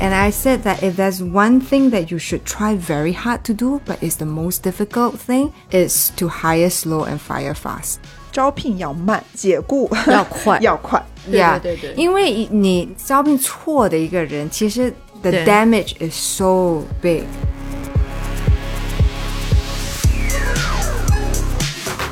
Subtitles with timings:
[0.00, 3.52] And I said that if there's one thing that you should try very hard to
[3.52, 7.98] do, but is the most difficult thing, is to hire slow and fire fast.
[8.32, 11.04] 招聘要慢，解雇要快要快。
[11.30, 14.90] 对 Yeah，对对对因为你招聘错的一个人，其实
[15.20, 17.24] the 对 damage is so big。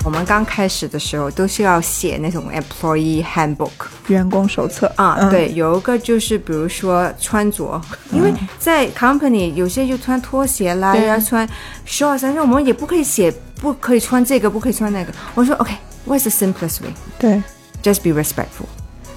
[0.06, 3.72] 我们刚开始的时候都是要写那种 employee handbook
[4.08, 11.48] 员工手册啊，嗯对，有一个就是比如说穿着，因为在 company 有些就穿拖鞋啦，对要穿
[11.88, 15.14] shorts，但是我们也不可以写不可以穿这个，不可以穿那个。
[15.36, 16.94] 我说 OK，what's、the simplest way？
[17.18, 17.42] 对
[17.82, 18.68] ，just be respectful,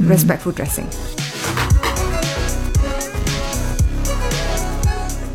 [0.00, 0.84] respectful dressing.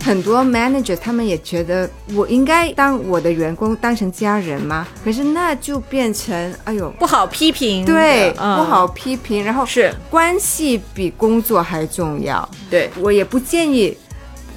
[0.03, 4.87] 很多 manager 他们也觉得我应该当我的员工当成家人吗？
[5.03, 12.49] 可是那就变成哎呦，不好批评，对，嗯不好批评，然后是关系比工作还重要。
[12.67, 13.95] 对我也不建议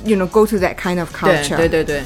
[0.04, 1.56] ，you know go to that kind of culture。
[1.56, 2.02] 对对对。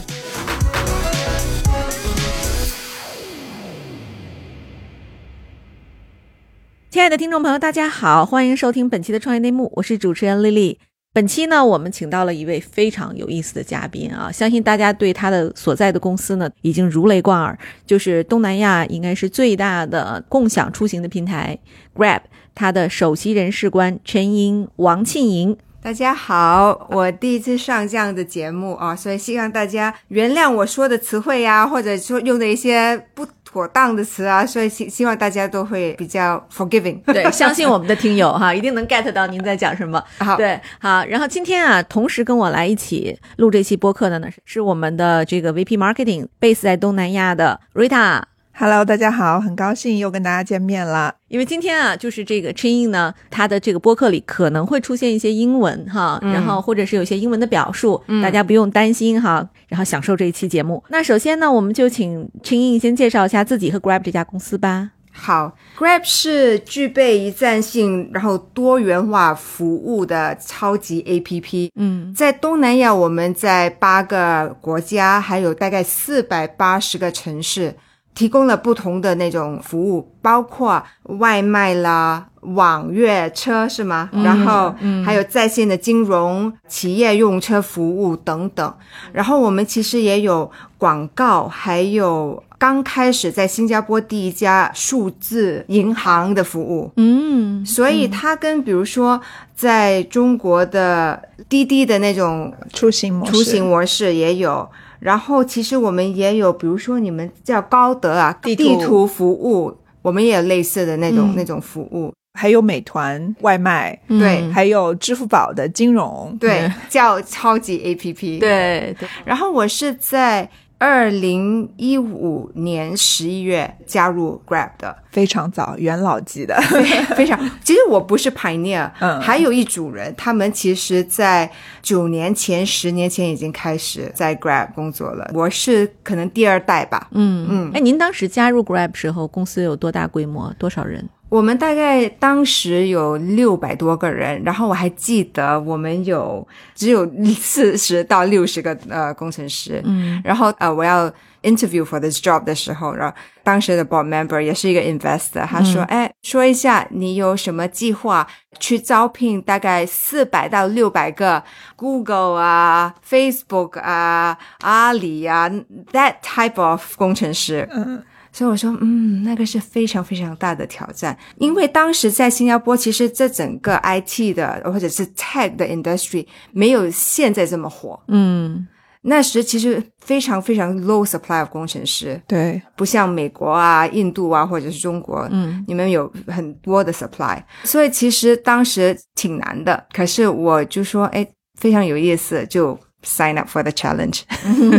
[6.91, 10.81] 亲爱的听众朋友，大家好，欢迎收听本期的创业内幕，我是主持人丽丽。
[11.19, 21.59] 本期呢，我们请到了一位非常有意思的嘉宾啊，相信大家对他的所在的公司呢已经如雷贯耳，就是东南亚应该是最大的共享出行的平台
[21.93, 22.21] Grab，
[22.55, 25.57] 它的首席人事官陈英王庆莹。
[25.83, 37.01] 大家好，我第一次上这样的节目啊，所以希望大家原谅我说的词汇呀、或者说用的一些不妥当的词啊，所以希希望大家都会比较 forgiving。
[37.05, 40.03] 对， 相信我们的听友哈，一定能 get 到您在讲什么。
[40.21, 48.23] 好对，好，然后今天啊，同时跟我来一起录这期播客的呢，是是我们的这个 VP Marketing base 在东南亚的 Rita。
[48.61, 51.15] Hello，大家好，很高兴又跟大家见面了。
[51.29, 60.83] 因为今天啊，就是这个 Chin 呢，他的这个播客里可能会出现一些英文哈，然后或者是有一些英文的表述，大家不用担心哈，然后享受这一期节目。
[60.89, 64.91] 那首先呢，我们就请 Chin 先介绍一下自己和 Grab 这家公司吧。
[65.13, 71.71] 好，Grab 是具备一站性然后多元化服务的超级 APP。
[71.77, 77.75] 嗯在东南亚，我们在八个国家，还有大概四百八十个城市，
[78.19, 84.11] 提供了不同的那种服务，包括外卖啦、网约车是吗？
[84.25, 84.75] 然后
[85.05, 88.75] 还有在线的金融、企业用车服务等等。
[89.13, 96.91] 然后我们其实也有广告，还有刚开始在新加坡第一家数字银行的服务。
[96.97, 99.21] 嗯所以它跟比如说
[99.55, 104.69] 在中国的滴滴的那种出行模式，出行模式也有，
[104.99, 109.07] 然后其实我们也有，比如说你们叫高德啊，地图。
[109.07, 114.51] 服务，我们也有类似的那种、那种服务，还有美团外卖，对。
[114.51, 116.37] 还有支付宝的金融。
[116.41, 126.57] 对，叫超级 APP。，对对，然后我是在二零一五年十一月加入 Grab 的，非常早，元老级的。
[127.17, 131.51] 非常，其实我不是 pioneer，嗯还有一组人，他们其实在
[131.83, 135.29] 九年前、十年前已经开始在 Grab 工作了。
[135.35, 137.09] 我是可能第二代吧。
[137.11, 140.55] 嗯嗯，哎，您当时加入 Grab 时候，公司有多大规模？
[140.59, 141.09] 多少人？
[141.29, 149.83] 我们大概当时有六百多个人，然后我还记得我们有只有四十到六十个呃工程师。
[149.85, 151.11] 嗯然后呃，我要
[151.43, 158.27] interview for this job 的时候，然后当时的 board member 也是一个 investor，他说：“哎、说一下你有什么计划
[158.59, 161.43] 去招聘大概四百到六百个
[161.77, 165.49] Google 啊、Facebook 啊、阿里啊
[165.93, 168.03] that type of 工程师。”嗯，
[168.39, 178.01] 所以我说，嗯，那个是非常非常大的挑战，因为当时在新加坡，其实这整个 IT 的或者是 tech 的 industry 没有现在这么火。
[178.07, 178.65] 嗯
[179.03, 189.85] 那时其实非常非常 low supply of 工程师，对，不像美国啊、印度啊或者是中国，嗯，你们有很多的 supply，所以其实当时挺难的。
[189.93, 191.27] 可是我就说，哎，
[191.59, 194.23] 非常有意思，就 sign up for the challenge。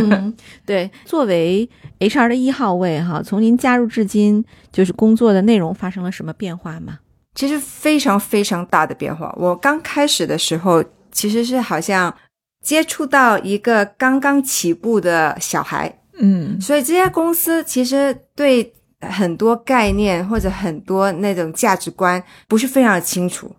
[0.66, 1.68] 对，作为
[1.98, 6.98] HR 的一号位哈，从您加入至今，就是工作的内容发生了什么变化吗？
[7.34, 9.32] 其实非常非常大的变化。
[9.38, 12.14] 我刚开始的时候，其实是好像
[12.62, 23.54] 接触到一个刚刚起步的小孩，嗯所以这家公司其实对很多概念或者很多那种价值观不是非常的清楚。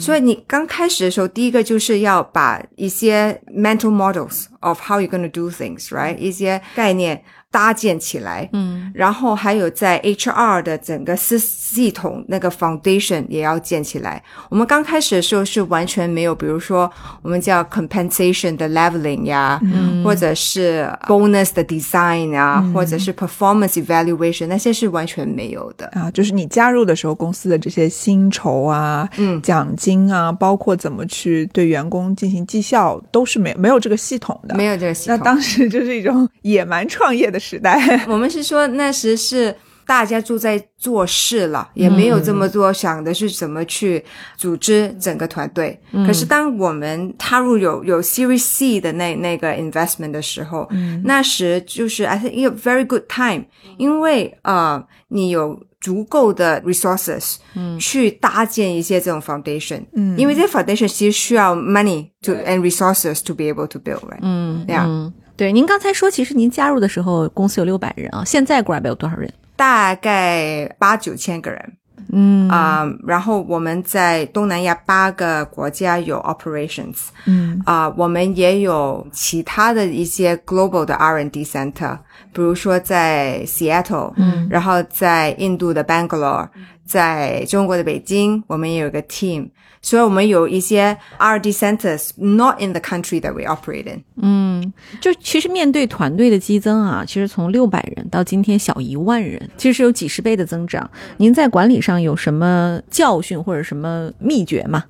[0.00, 6.16] 所以你刚开始的时候，第一个就是要把一些 mental models of how you're gonna do things, right？
[6.16, 7.22] 一些概念
[7.54, 14.20] 搭建起来，嗯然后还有在 HR 的整个系系统那个 foundation 也要建起来。
[14.50, 16.90] 我们刚开始的时候是完全没有，比如说
[17.22, 19.60] 我们叫 compensation 的 leveling 呀，
[20.02, 25.86] 或者是 bonus 的 design 呀，或者是 performance evaluation，那些是完全没有的。
[25.94, 34.56] 啊，就是你加入的时候，公司的这些薪酬啊、嗯奖金啊，包括怎么去对员工进行绩效，都是没没有这个系统的。
[34.56, 35.16] 没有这个系统。
[35.16, 38.06] 那当时就是一种野蛮创业的时代。
[38.08, 39.54] 我们是说那时是
[39.86, 44.02] 大家住在做事了，也没有这么多想的是怎么去
[44.36, 45.78] 组织整个团队。
[46.06, 50.68] 可是当我们踏入有有 Series C 的那那个 investment 的时候，
[51.04, 53.44] 那时就是 I think a very good time，
[53.76, 55.60] 因为呃你有。
[55.84, 64.20] 足够的 resources，嗯，去搭建一些这种 foundation，嗯，因为这些 foundation 其实需要 money to and resources to be able to build，right？
[64.22, 69.28] 嗯 Yeah 嗯，对，您刚才说，其实您加入的时候公司有六百人啊，现在 Grab 有多少人？
[69.56, 71.72] 大概八九千个人，
[72.12, 72.48] 嗯。
[72.48, 77.60] 啊、然后我们在东南亚八个国家有 operations，嗯。
[77.64, 81.98] 啊、我们也有其他的一些 global 的 R&D center，
[82.32, 86.48] 比如说在 Seattle，嗯，然后在印度的 Bangalore，
[86.86, 89.48] 在中国的北京，我们也有一个 team，
[89.84, 94.02] 所以我们有一些 R&D centers not in the country that we operate in。
[94.16, 100.90] 嗯，就其实面对团队的激增啊，其实从六百人到今天小一万人，其实是有几十倍的增长。
[101.18, 104.84] 您在管理上有什么教训或者什么秘诀吗？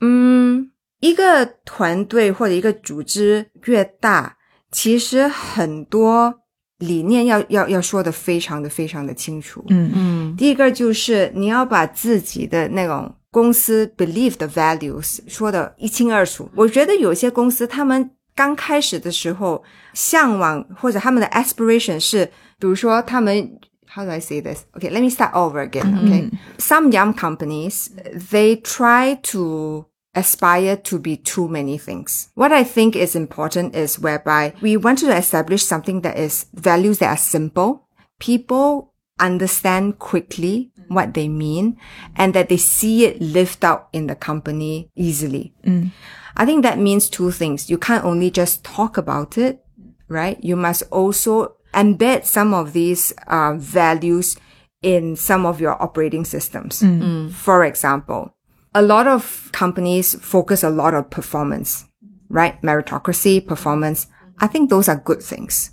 [0.00, 4.36] 嗯，一个团队或者一个组织越大，
[4.72, 6.34] 其实很多
[6.78, 9.64] 理念要要要说的非常的非常的清楚。
[9.68, 16.49] 嗯嗯第一个就是你要把自己的那种公司 believe 的 values 说的一清二楚。
[16.55, 19.63] 我觉得有些公司他们刚开始的时候
[19.93, 22.25] 向往或者他们的 aspiration 是，
[22.59, 24.63] 比如说他们 how do I say this?
[24.73, 25.93] Okay, let me start over again.
[26.03, 27.89] Okay, some young companies
[28.31, 32.27] they try to aspire to be too many things.
[32.35, 36.99] What I think is important is whereby we want to establish something that is values
[36.99, 37.87] that are simple.
[38.19, 41.78] People understand quickly what they mean
[42.16, 45.54] and that they see it lived out in the company easily.
[45.64, 45.92] Mm.
[46.36, 47.70] I think that means two things.
[47.70, 49.64] You can't only just talk about it,
[50.08, 50.42] right?
[50.42, 54.36] You must also embed some of these uh, values
[54.82, 56.80] in some of your operating systems.
[56.82, 57.02] Mm.
[57.02, 57.30] Mm.
[57.30, 58.34] For example,
[58.74, 61.84] a lot of companies focus a lot on performance,
[62.28, 62.60] right?
[62.62, 64.08] Meritocracy, performance.
[64.40, 65.70] I think those are good things.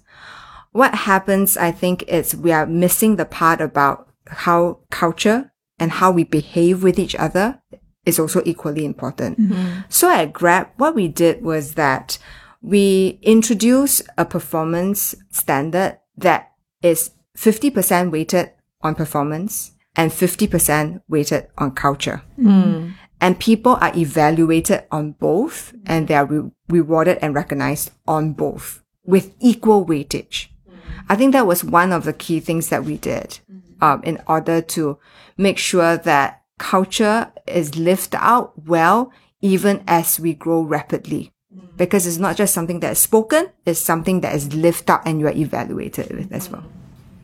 [0.74, 6.12] What happens, I think, is we are missing the part about how culture and how
[6.12, 7.62] we behave with each other
[8.06, 9.40] is also equally important.
[9.40, 9.82] Mm-hmm.
[9.90, 12.18] So at Grab, what we did was that
[12.62, 16.52] we introduced a performance standard that
[16.82, 18.52] is 50% weighted
[18.82, 22.24] on performance and 50% weighted on culture.
[22.40, 22.92] Mm-hmm.
[23.20, 28.84] And people are evaluated on both and they are re- rewarded and recognized on both
[29.06, 30.48] with equal weightage.
[30.70, 31.00] Mm-hmm.
[31.10, 33.40] I think that was one of the key things that we did
[33.82, 34.98] um, in order to
[35.38, 41.32] make sure that culture is lived out well, even as we grow rapidly.
[41.78, 45.20] Because it's not just something that is spoken, it's something that is lived out and
[45.20, 46.64] you are evaluated with as well.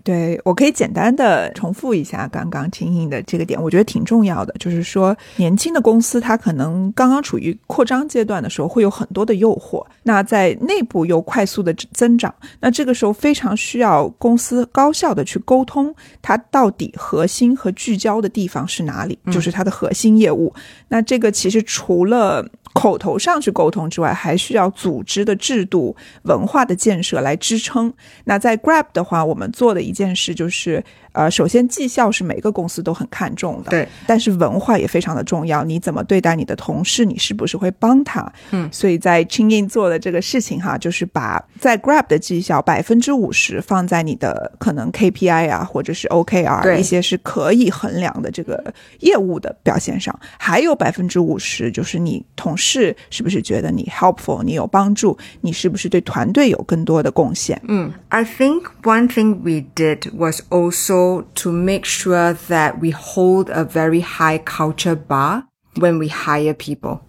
[0.03, 4.53] 对，我可以简单的重复一下刚刚青颖的这个点，我觉得挺重要的。
[4.59, 9.81] 就是说，年轻的公司它可能刚刚处于扩张阶段的时候，会有很多的诱惑。
[10.03, 20.53] 那在内部又快速的增长，那这个时候非常需要公司高效的去沟通，它到底核心和聚焦的地方是哪里，就是它的核心业务。
[20.89, 27.93] 那这个其实除了口头上去沟通之外，还需要组织的制度、文化的建设来支撑。
[28.25, 35.63] 那在 Grab 的话，我们做的一件事就是，呃，首先绩效是每个公司都很看重的，对，但是文化也非常的重要。
[35.63, 37.05] 你怎么对待你的同事？
[37.05, 38.31] 你是不是会帮他？
[38.51, 57.60] 嗯，所以在 c h i n g i n 做的这个事情哈，就是把在 Grab 的绩效百分之五十放在你的可能 KPI 啊，或者是 OKR 对一些是可以衡量的这个业务的表现上，还有百分之五十就是你同事是不是觉得你 helpful，你有帮助，你是不是对团队有更多的贡献？
[58.08, 63.64] I think one thing we did was also to make sure that we hold a
[63.64, 65.44] very high culture bar
[65.76, 67.00] when we hire people.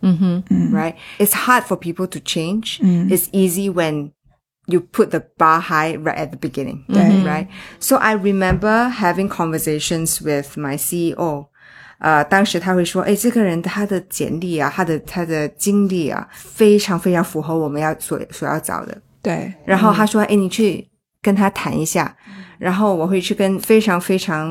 [0.72, 0.96] Right?
[1.18, 2.80] It's hard for people to change.
[2.82, 4.12] It's easy when
[4.68, 6.86] you put the bar high right at the beginning.
[6.90, 7.48] Right?
[7.80, 11.48] So I remember having conversations with my CEO.
[12.05, 20.87] 呃，当时他会说：“哎，这个人他的简历啊，他的他的经历啊，非常非常符合我们要所所要找的。”对，然后他说：“哎，你去
[21.23, 22.15] 跟他谈一下，
[22.59, 24.47] 然后我会去跟非常非常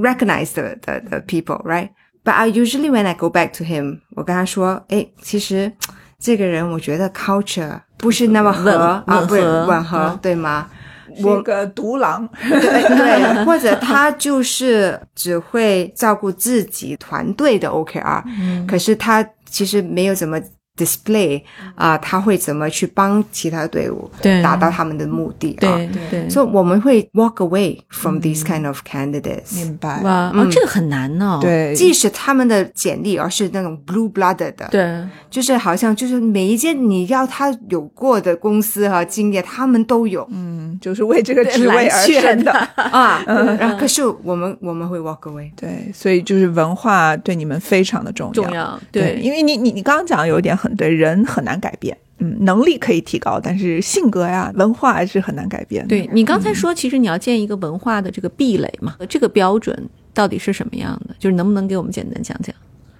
[0.00, 5.70] recognize 的的的 people，right？But I usually when I go back to him，我跟他说，哎，其实
[6.18, 10.70] 这个人我觉得 culture 不是那么合啊，不是吻合，嗯对吗？
[11.16, 18.22] 是一个独狼，对对， 或者他就是只会照顾自己团队的 OKR，、
[18.66, 20.40] 可是他其实没有怎么
[20.76, 21.42] display
[21.74, 25.60] 啊、他会怎么去帮其他队伍对达到他们的目的啊？
[25.60, 30.00] 对对，所以我们会 walk away from these kind of candidates，、明白？
[30.02, 31.38] 哇，哦，这个很难哦。
[31.40, 42.52] 对，即使他们的简历而是那种 blue blooded 的，对就是好像就是每一件你要他有过的公司和经验，他们都有、嗯，就是为这个职位而生的。
[42.76, 43.22] 啊。
[43.58, 45.50] 然后可是我们我们会 walk away。
[45.56, 48.32] 对，所以就是文化对你们非常的重要。
[48.32, 55.88] 重要对，因为你你你刚刚讲的有一点很对，人很难改变，嗯，能力可以提高，但是性格呀、文化还是很难改变的。
[55.88, 61.14] 对你刚才说，其实你要建一个文化的这个壁垒嘛，这个标准到底是什么样的？
[61.18, 62.54] 就是能不能给我们简单讲讲？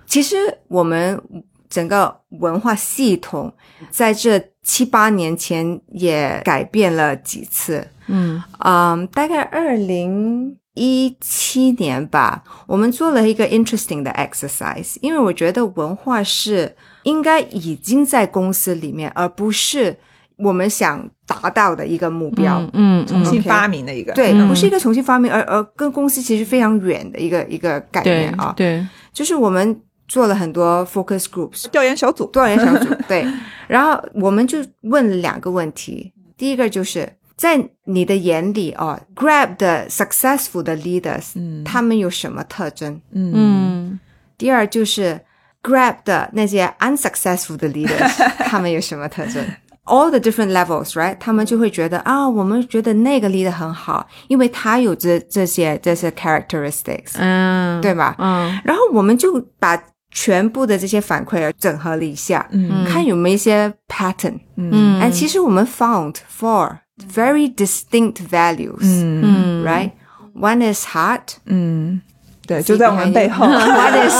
[0.07, 0.37] 其实
[0.69, 1.21] 我们
[1.69, 3.53] 整个文化系统
[3.91, 7.87] 在这七八年前也改变了几次。
[8.07, 19.97] 嗯嗯，大概二零一七年吧，我们做了一个 interesting 的 exercise，因为我觉得文化是应该已经在公司里面，而不是
[20.37, 22.61] 我们想达到的一个目标。
[22.75, 24.49] 嗯嗯重新发明的一个，对，嗯。
[24.49, 28.53] 不是一个重新发明，而而跟公司其实非常远的一个一个概念啊。
[28.57, 32.27] 对，就是我们做了很多 focus groups，调研小组。
[32.33, 33.25] 调研小组，对，
[33.69, 41.63] 然后我们就问了两个问题，第一个就是在你的眼里哦，Grab 的 successful 的 leaders，、嗯。
[41.65, 43.01] 他们有什么特征？
[43.13, 44.01] 嗯嗯。
[44.37, 45.21] 第二就是
[45.66, 48.10] Grab 的那些 unsuccessful 的 leaders，
[48.46, 49.46] 他们有什么特征？
[49.86, 51.18] All the different levels, right？
[51.20, 58.16] 他们就会觉得啊，我们觉得那个 leader 很好，因为他有这这些这些 characteristics，、嗯，对吧？
[58.20, 59.82] 嗯然后我们就把
[60.12, 64.40] 全部的这些反馈整合了一下，嗯看有没有一些 pattern。
[64.56, 66.78] 嗯，哎，其实我们 found four
[67.14, 69.92] very distinct values，、嗯嗯 right?
[70.34, 72.02] One is heart, 嗯，
[72.48, 73.46] 对，就在我们背后。
[73.46, 74.14] one is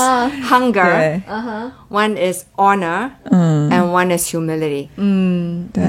[0.48, 4.88] hunger, 对，嗯哼， one is honor, 嗯 and one is humility。
[4.96, 5.84] 嗯对，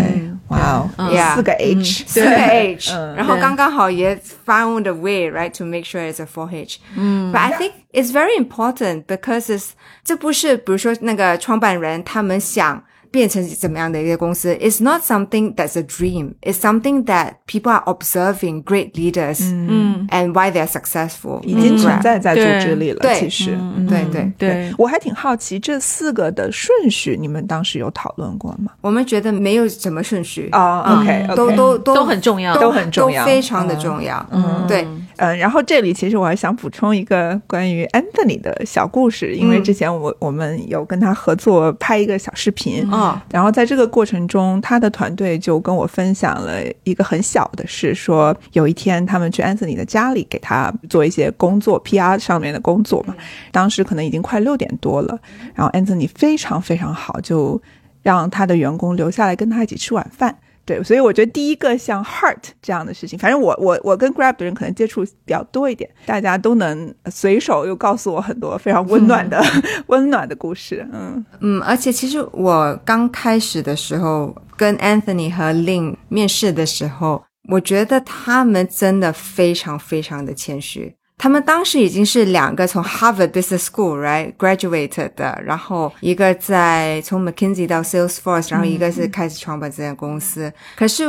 [0.49, 6.49] 哇哦， Yeah 四个 H，四个 H，嗯然后刚刚好也 found a way right to make sure it's a four
[6.50, 6.78] H。
[6.96, 9.70] 嗯，But I think it's very important because it's
[10.02, 16.33] 这不是比如说那个创办人他们想 变成怎么样的一个公司，It's not something that's a dream.
[16.41, 21.41] It's something that people are observing great leaders 嗯 and why they're successful.
[21.43, 22.99] 已经存在在组织里了。
[22.99, 28.71] 对其实，嗯对对对，我还挺好奇这四个的顺序，你们当时有讨论过吗？
[28.81, 34.25] 我们觉得没有什么顺序哦嗯 OK，OK 都都都都很重要都很重要都非常的重要。
[34.31, 34.87] 嗯，对，
[35.17, 39.63] 嗯，然后这里其实我还想补充一个关于 Anthony 的小故事，因为嗯。
[39.67, 53.13] 之前我我们有跟他合作拍一个小视频，嗯，然后在这个过程中，他的团队就跟我分享了一个很小的事，说有一天他们去 Anthony 的家里给他做一些工作，PR 上面的工作嘛，
[53.51, 55.19] 当时可能已经快六点多了，
[55.53, 57.62] 然后 Anthony 非常非常好，就
[58.03, 60.38] 让他的员工留下来跟他一起吃晚饭。
[60.67, 69.41] 对，所以我觉得第一个像 Heart 这样的事情，反正我我我跟 Grab 的人可能接触比较多一点，大家都能随手又告诉我很多非常温暖的、
[69.88, 70.86] 温暖的故事。
[70.91, 80.93] 嗯嗯，而且其实我刚开始的时候跟 Anthony 和 Lin 面试的时候，我觉得他们真的非常非常的谦虚。
[81.17, 90.53] 他们当时已经是两个从 Harvard Business School right graduated 的，然后一个在从 McKinsey 到 Salesforce，然后一个是开始创办这家公司。
[90.75, 91.03] 可是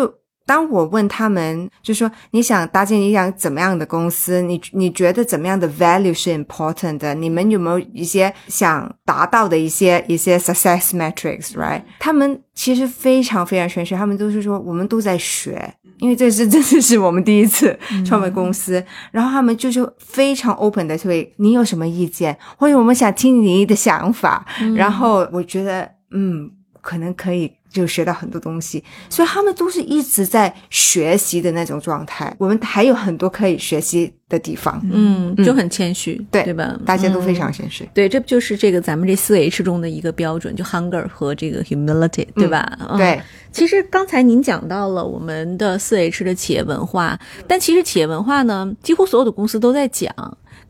[0.49, 4.40] 当我问他们，就说你想搭建一样怎么样的公司？
[4.40, 7.14] 你你觉得怎么样的 value 是 important 的？
[7.14, 11.83] 你们有没有一些想达到的一些一些 success metrics？Right？
[11.99, 15.75] 他们其实非常非常玄学，他们都是说我们都在学。
[15.99, 17.76] 因为这是真的是我们第一次
[18.07, 26.49] 创办公司，然后他们就是非常 open 的，会你有什么意见，或者我们想听你的想法，然后我觉得嗯，
[26.81, 32.35] 可能可以就学到很多东西，所以他们都是一直在学习的那种状态。
[32.39, 36.79] 我们还有很多可以学习的地方，嗯，就很谦虚，对对吧？
[36.85, 37.89] 大家都非嗯常谦虚。
[37.93, 42.79] 对，这不就是这个咱们这四 H 中的一个标准，就 hunger 和这个 humility，对吧？
[42.89, 43.21] 嗯对，
[43.53, 50.13] 其实刚才您讲到了我们的四 H 的企业文化，但其实企业文化呢，几乎所有的公司都在讲。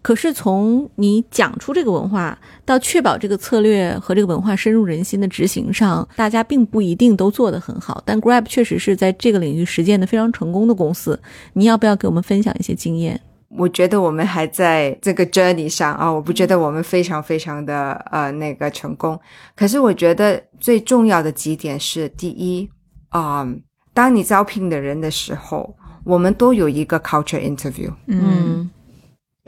[0.01, 8.03] 可是从你讲出这个文化到确保这个策略和这个文化深入人心的执行上，大家并不一定都做得很好。
[8.07, 11.21] 但 Grab 确实是在这个领域实践的非常成功的公司。
[11.53, 13.21] 你要不要给我们分享一些经验？
[13.51, 19.19] 我觉得我们还在这个 journey 上啊，我不觉得我们非常非常的呃那个成功。
[19.57, 22.69] 可是我觉得最重要的几点是：第一，
[23.09, 23.49] 啊、
[23.95, 25.75] 当你招聘的人的时候，
[26.05, 27.91] 我们都有一个 culture interview。
[28.07, 28.71] 嗯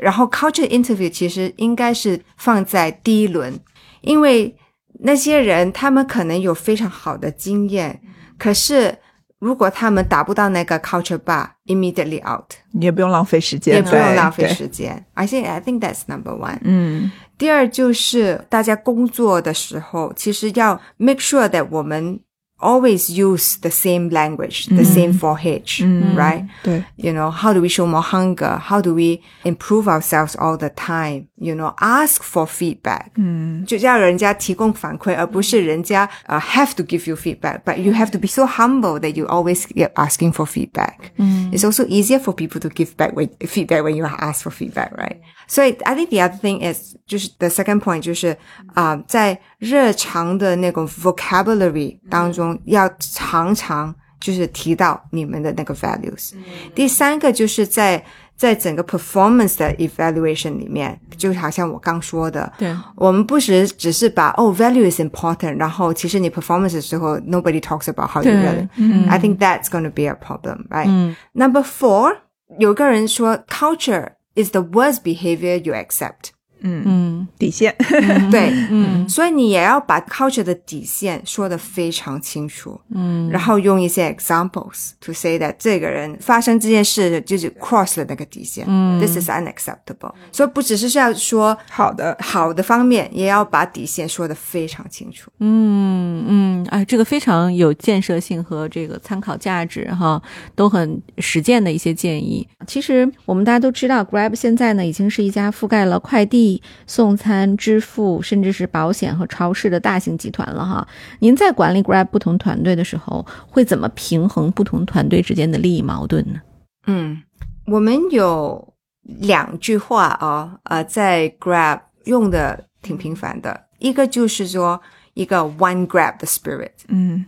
[0.00, 3.58] 然后 culture interview 其实应该是放在第一轮，
[4.00, 4.56] 因为
[5.00, 8.00] 那些人他们可能有非常好的经验，
[8.38, 8.96] 可是
[9.38, 15.04] 如果他们达不到那个 culture bar，immediately out，你也不用浪费时间，也不用浪费时间。
[15.14, 16.58] I think I think that's number one。
[16.62, 22.20] 嗯第二就是大家工作的时候，其实要 make sure that 我们
[22.59, 26.47] always use the same language, the same 4H, 嗯 right?
[26.63, 28.57] 对， You know, how do we show more hunger?
[28.57, 31.27] How do we improve ourselves all the time?
[31.37, 33.11] You know, ask for feedback.
[33.17, 37.59] 嗯就要人家提供反馈，而不是人家呃、have to give you feedback.
[37.65, 41.11] But you have to be so humble that you always get asking for feedback.
[41.51, 44.91] It's also easier for people to give back when, feedback when you ask for feedback,
[44.95, 45.17] right?
[45.47, 48.35] 所以 I think the other thing is 就是 the second point 就是
[48.73, 56.31] 啊、在日常的那种 vocabulary 当中 要常常就是提到你们的那个 values。
[56.73, 58.03] 第三个就是在
[58.35, 68.33] 在整个 performance 的 evaluation 里面，就好像我刚说的，对，我们不是只是把哦 value is important，然后其实你 performance 的时候 nobody talks about how you 对
[68.33, 70.87] really。I think that's going to be a problem, right?
[70.87, 72.17] 嗯 Number four，
[72.59, 76.31] 有个人说 culture is the worst behavior you accept。
[76.62, 77.74] 嗯，嗯底线，
[78.30, 79.08] 对，嗯。
[79.08, 83.28] 所以你也要把 culture 的底线说得非常清楚，嗯。
[83.30, 88.98] 然后用一些 examples to say that 这个人发生这件事就是 cross 了那个底线、嗯。
[88.98, 90.12] T h i s is unacceptable。
[90.32, 95.30] 所以不只是要说好的，好的方面，也要把底线说得非常清楚。
[95.38, 100.20] 嗯嗯，哎，这个非常有建设性和这个参考价值哈，
[100.54, 102.46] 都很实践的一些建议。
[102.66, 106.49] 其实我们大家都知道，Grab 现在呢已经是一家覆盖了快递、
[106.86, 110.86] 送餐、支付，甚至是保险和超市的大型集团了哈。
[111.18, 116.40] 您在管理 Grab 不同团队的时候，会怎么平衡不同团队之间的利益矛盾呢？
[116.86, 117.22] 嗯，
[117.66, 124.80] 我们有两句话啊，呃，在 Grab 用的挺频繁的，一个就是说
[125.14, 127.26] 一个 One Grab 的 spirit，嗯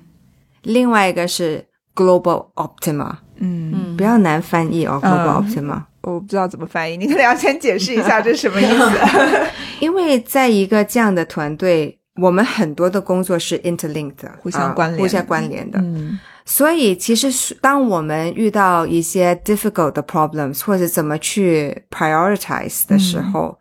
[0.63, 3.97] 另外一个是 Global Optima，嗯，嗯。
[3.97, 5.45] 比较难翻译哦，Global 嗯。
[5.45, 8.91] Optima，、我不知道怎么翻译，你可能要先解释一下 这是什么意思。
[9.81, 11.99] 因为在一个这样的团队。
[12.17, 15.01] 我们很多的工作是 interlinked 的，互相啊关联。
[15.01, 15.79] 互相关联的。
[15.81, 16.21] 嗯。
[16.45, 23.59] 所以其实是当我们遇到一些 difficult 的 problems 或者怎么去 prioritize 的时候，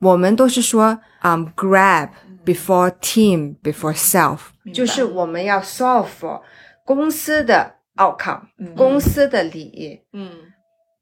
[0.00, 2.10] 我们都是说，嗯、g r a
[2.44, 4.38] b before team before self，
[4.74, 6.40] 就是我们要 solve for
[6.84, 8.40] 公司的 outcome，、
[8.76, 10.30] 公司的利益嗯。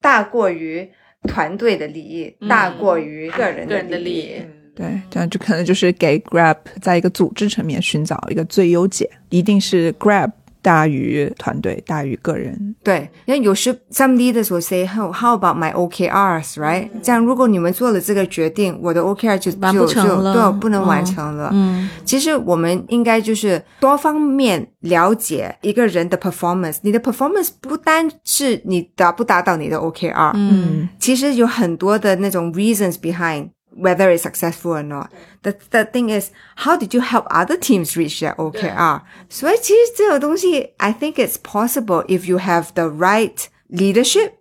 [0.01, 0.91] 大过于
[1.29, 4.43] 团队的利益，大过于个人的利利益。
[4.75, 12.75] 对，这样就可能就是给 Grab 在一个组织层面寻找一个最优解，一定是 Grab 大于团队大于个人。
[12.83, 21.51] 对，因为有时 some leaders will say how how about my OKRs right？、这样如果你们做了这个决定，我的 OKR 就完就就不成了对不能完嗯成了。
[21.53, 26.79] 嗯其实我们应该就是多方面了解一个人的 performance。
[26.83, 35.10] 你的 performance 不单是你达不达到你的 OKR，、嗯其实有很多的那种 reasons behind whether it's successful or not.
[35.44, 39.02] The the thing is, how did you help other teams reach their OKR?
[39.30, 43.36] 所以其实这种东西，I think it's possible if you have the right
[43.70, 44.32] leadership.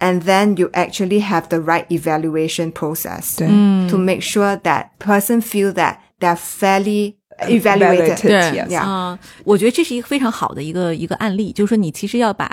[0.00, 5.40] And then you actually have the right evaluation process 对嗯 to make sure that person
[5.42, 8.16] feel that they're fairly evaluated.
[8.16, 8.22] Evaluated.
[8.22, 12.48] 对 yes 啊、我觉得这是一个非常好的一个一个案例，就是说你其实要把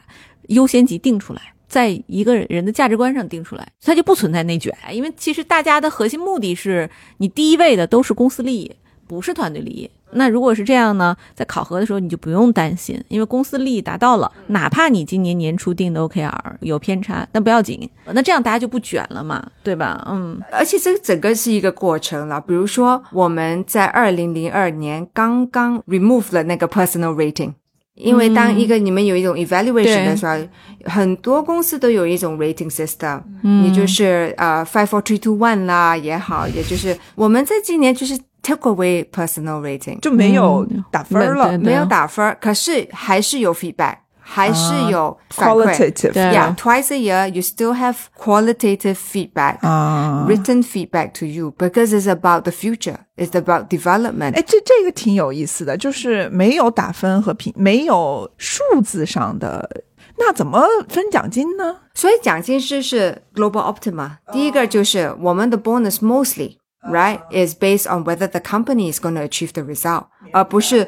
[0.48, 4.77] 优先级定出来， 在一个人的价值观上定出来，它就不存在内卷。
[4.93, 8.71] 因为其实大家的核心目的是你第一位的都是公司利益，
[9.07, 9.89] 不是团队利益。
[10.13, 20.05] 那如果是这样呢，在考核的时候你就不用担心，因为公司利益达到了，哪怕你今年年初定的 OKR 有偏差，但不要紧，那这样大家就不卷了嘛，对吧？
[20.11, 22.41] 嗯而且这整个是一个过程了。
[22.41, 27.53] 比如说，我们在二零零二年刚刚 remove 了那个 personal rating，
[28.01, 30.37] 因为当一个你们有一种 evaluation 的时候，
[30.85, 33.21] 很多公司都有一种 rating system，、
[33.65, 41.57] 也就是呃 five four three two one 啦也好，也就是我们在今年就是 take away personal rating，就没有打分了。
[41.57, 43.97] 嗯没有打分，可是还是有 feedback。
[44.30, 45.74] 还是有反馈。
[45.74, 50.26] qualitative 对 Yeah, twice a year you still have qualitative feedback, 啊。
[50.28, 52.98] written feedback to you because it's about the future.
[53.18, 54.36] It's about development.
[54.36, 59.84] 哎，这这个挺有意思的，就是没有打分和评，没有数字上的，
[60.18, 61.78] 那怎么分奖金呢？
[61.94, 64.18] 所以奖金是是 global optima。
[64.34, 66.58] 第一个就是我们的 bonus mostly
[66.92, 70.88] right is based on whether the company is going to achieve the result，而不是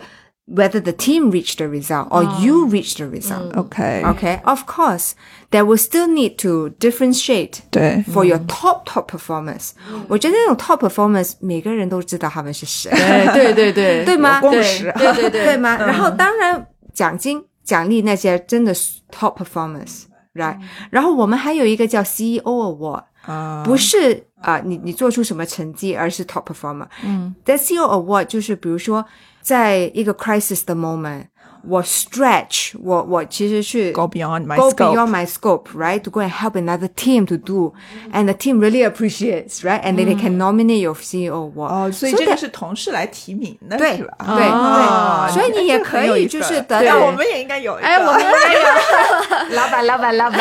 [0.49, 3.53] whether the team reached the result or you reached the result。
[3.57, 5.11] OK， Okay, of course,
[5.51, 9.71] there will still need to differentiate 对 for your top top performers。
[10.07, 12.89] 我觉得那种 top performers 每个人都知道他们是谁，
[13.33, 14.39] 对对对对吗？
[14.41, 15.75] 有共识对对对对吗？
[15.77, 20.57] 然后当然奖金奖励那些真的是 top performers，right？
[20.89, 26.86] 然后我们还有一个叫 CEO Award， 啊，不是啊、你你做出什么成绩，而是 top performer。
[27.04, 29.04] 嗯，The CEO Award 就是比如说
[29.40, 31.26] 在一个 crisis 的 moment，
[31.68, 36.00] 我 stretch，我我其实去 go beyond my go scope beyond my scope, right?
[36.02, 37.72] To go and help another team to do,
[38.12, 39.80] and the team really appreciates, right?
[39.82, 41.70] And then they can nominate your CEO award.
[41.72, 44.16] 哦，所以这个是同事来提名的，对是吧？
[44.36, 47.86] 对所以你也可以就是得到那我们也应该有一个。
[47.86, 49.56] 哎，我们也有。
[49.56, 50.40] 老板，老板，老板。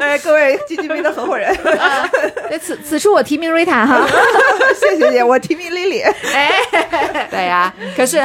[0.00, 1.56] 哎，各位基金会的合伙人，
[2.48, 4.06] 对此此处我提名瑞塔哈。
[4.74, 6.02] 谢谢谢，我提名 Lily。
[7.30, 8.20] 对呀、可是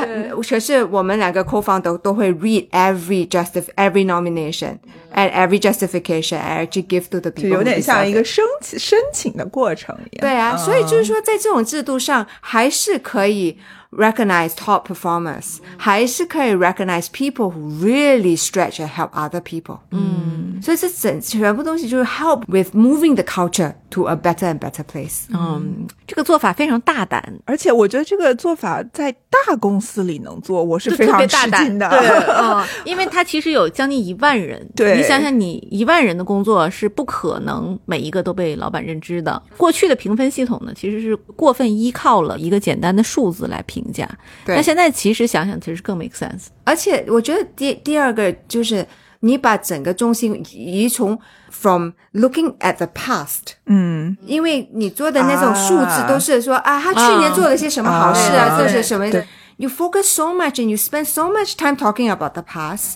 [0.50, 4.78] 可是我们两个 co-founder 都都会 read every justif every nomination
[5.14, 7.50] and every justification and actually give to the people.
[7.50, 10.22] 有点像一个申请申请的过程一样。
[10.22, 13.58] 对啊，所以就是说，在这种制度上，还是可以
[13.98, 19.80] recognize top performers，还是可以 recognize people who really stretch and help other people。
[19.92, 25.26] 嗯，所以这整全部东西就是 help with moving the culture to a better and better place。
[25.34, 31.90] 嗯，这个做法非常大胆，而且我觉得这个做法在大公司里能做，我是特非常别大胆吃惊的。
[31.90, 32.08] 对，
[32.40, 39.42] 嗯，因为它其实有将近一万人，对你想想，你一万人的工作是不可能每一个都被老板认知的。
[39.58, 44.09] 过去的评分系统呢，其实是过分依靠了一个简单的数字来评价，
[44.45, 46.47] 对那现在其实想想，其实更 make sense。
[46.65, 48.87] 而且我觉得第第二个就是
[49.21, 51.19] 你把整个中心移从
[51.51, 53.55] from looking at the past。
[53.67, 59.27] 嗯，因为你做的那种数字啊都是说啊他去年做了些什么好事啊，啊做些什么对。
[59.57, 62.95] You focus so much and you spend so much time talking about the past.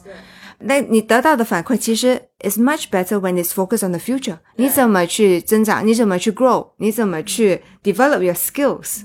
[0.60, 4.38] 那你得到的反馈其实 is much better when it's focused on the future.
[4.56, 5.86] 你怎么去增长？
[5.86, 6.70] 你怎么去 grow？
[6.78, 9.02] 你怎么去 develop your skills?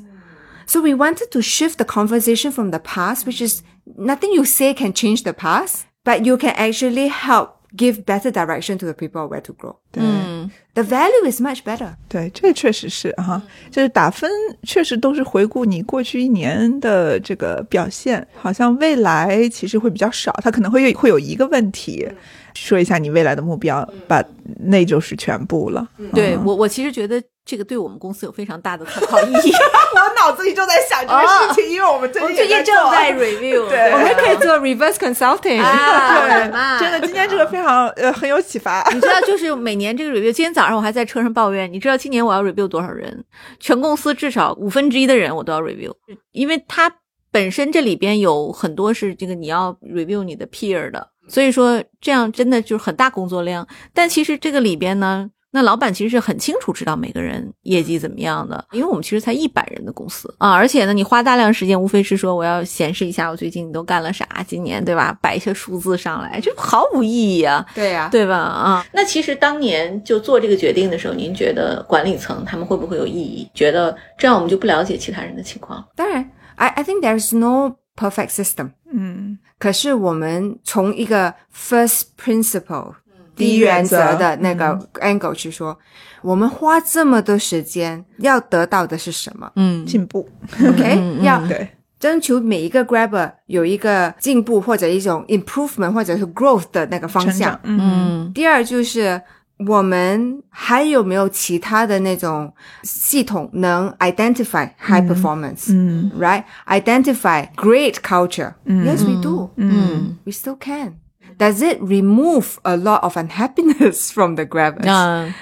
[0.66, 3.62] So we wanted to shift the conversation from the past, which is
[3.98, 8.78] nothing you say can change the past, but you can actually help give better direction
[8.78, 9.78] to the people where to grow.
[9.94, 11.96] 嗯， The value is much better.
[12.08, 13.42] 对，这确实是哈，
[13.72, 14.30] 就是打分
[14.64, 22.08] 确实都是回顾你过去一年的这个表现，好像未来其实会比较少，它可能会有会有一个问题，
[22.55, 24.23] 说一下你未来的目标，把
[24.61, 25.87] 那就是全部了。
[26.13, 29.53] 对我，我其实觉得这个对我们公司有非常大的参考意义。
[29.95, 35.61] 我脑子里就在想这个事情，因为我们最近正在 review，对我们可以做 reverse consulting。
[35.61, 38.83] 啊，我的妈真的，今天这个非常呃很有启发。
[38.93, 43.25] 你知道，就是每年这个 review，今天早上我还在车上抱怨，你知道今年我要 review 多少人？
[43.61, 45.93] 全公司至少五分之一的人我都要 review，
[46.33, 46.91] 因为它
[47.35, 53.67] 本身这里边有很多是这个你要 review 你的 peer 的，所以说这样真的就是很大工作量。
[53.93, 65.19] 但其实这个里边呢，那老板其实是很清楚知道每个人业绩怎么样的，因为我们其实才一百人的公司啊，而且呢，你花大量时间无非是说我要显示一下我最近都干了啥，今年对吧？
[65.21, 67.67] 摆一些数字上来，这毫无意义啊。
[67.75, 68.37] 对呀、对吧？
[68.37, 73.51] 啊，那其实当年就做这个决定的时候，您觉得管理层他们会不会有异议？
[73.53, 75.85] 觉得这样我们就不了解其他人的情况？
[75.97, 76.25] 当然
[76.57, 78.71] ，I I think there's no perfect system。
[78.91, 82.95] 嗯，可是我们从一个 first principle
[83.35, 85.77] 第一原则的那个 angle 去说，
[86.23, 90.29] 我们花这么多时间要得到的是什么嗯进步
[90.65, 99.21] ，？OK，、要对，征求每一个 grabber 有一个进步或者一种 improvement 或者是 growth 的那个方向嗯第二就是
[99.68, 106.44] 我们还有没有其他的那种系统能 identify high performance，、嗯 right?
[106.68, 108.54] Identify great culture.
[108.66, 109.50] Yes, we do.
[109.58, 110.94] 嗯 We still can.
[111.38, 114.86] Does it remove a lot of unhappiness from the grabbers?
[114.86, 115.34] 那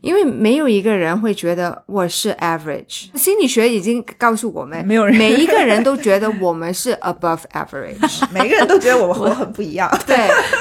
[0.00, 3.08] 因为没有一个人会觉得我是 average。
[3.14, 8.22] 心理学已经告诉我们，没有人每一个人都觉得我们是 above average。
[8.32, 9.90] 每个人都觉得我们和我很不一样。
[10.06, 10.16] 对，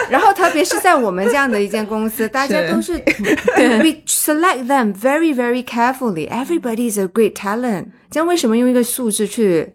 [0.10, 6.30] 然后特别是在我们这样的一间公司， 大家都是 we select them very very carefully.
[6.30, 7.88] Everybody is a great talent.
[8.10, 9.74] 这样为什么用一个数字去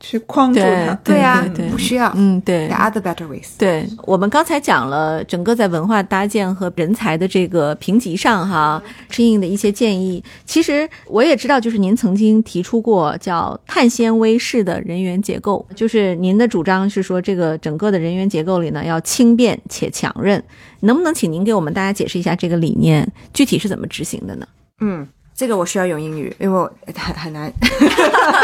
[0.00, 0.94] 去框住对它。
[1.04, 2.12] 对啊对对，不需要。
[2.16, 3.50] 嗯，对 the better ways.
[3.58, 10.22] 对我们刚才讲了整个在文化搭建和人才的这个评级上哈，适应的一些建议。
[10.44, 20.42] 其实我也知道，就是您曾经提出过叫碳纤维式的人员结构，就是您的主张是说这个整个的人员结构里呢要轻便且强韧。
[20.80, 24.48] 能不能请您给我们大家解释一下这个理念具体是怎么执行的呢？
[24.80, 25.06] 嗯，
[25.39, 27.51] 这个我需要用英语，因为我很很难，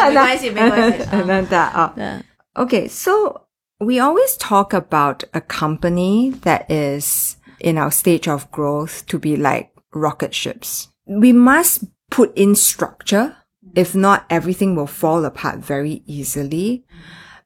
[0.07, 1.03] 没关系，没关系。
[1.05, 1.93] 很难打啊。
[1.95, 2.05] 对，
[2.53, 3.47] Okay, so
[3.79, 9.37] we always talk about a company that is in our stage of growth to be
[9.37, 10.87] like rocket ships.
[11.05, 13.35] We must put in structure.
[13.73, 16.83] If not, everything will fall apart very easily.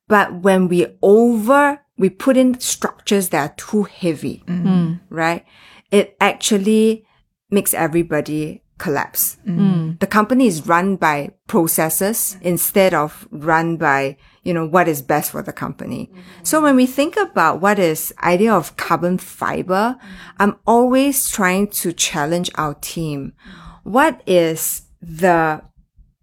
[0.07, 5.43] But when we over, we put in structures that are too heavy, 嗯 right?
[5.91, 7.05] It actually
[7.51, 9.36] makes everybody collapse.
[9.44, 15.02] 嗯 The company is run by processes instead of run by, you know, what is
[15.02, 16.08] best for the company.
[16.10, 16.20] Mm-hmm.
[16.42, 19.96] So when we think about what is idea of carbon fiber,
[20.38, 23.34] I'm always trying to challenge our team.
[23.84, 25.62] What is the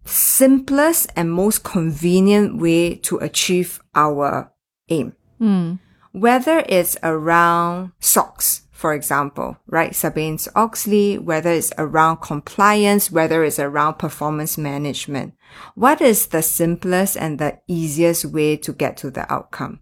[0.04, 4.50] simplest and most convenient way to achieve our
[4.90, 5.14] aim?
[5.40, 5.78] 嗯
[6.12, 9.90] whether it's around SOX, for example, right?
[9.90, 15.34] Sarbanes Oxley, whether it's around compliance, whether it's around performance management.
[15.74, 19.80] What is the simplest and the easiest way to get to the outcome?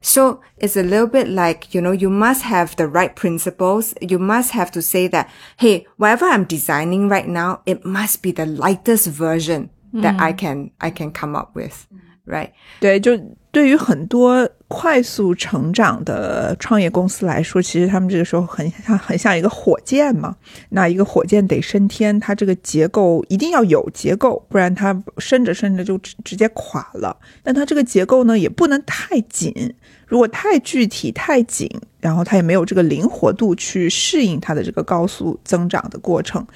[0.00, 3.94] So it's a little bit like, you know, you must have the right principles.
[4.00, 8.30] You must have to say that, hey, whatever I'm designing right now, it must be
[8.30, 10.38] the lightest version that I mm-hmm.
[10.38, 11.88] can, I can come up with,
[12.26, 12.50] right?
[12.80, 13.18] 对，就
[13.50, 20.36] 对于很多快速成长的创业公司来说，其实他们这个时候很像很像一个火箭嘛。
[20.68, 27.16] 那一个火箭得升天，它这个结构一定要有结构，不然它升着升着就直直接垮了。
[27.42, 29.74] 但它这个结构呢，也不能太紧。
[30.06, 31.68] 如果太具体、太紧，
[32.00, 36.46] 然后它也没有这个灵活度去适应它的这个高速增长的过程。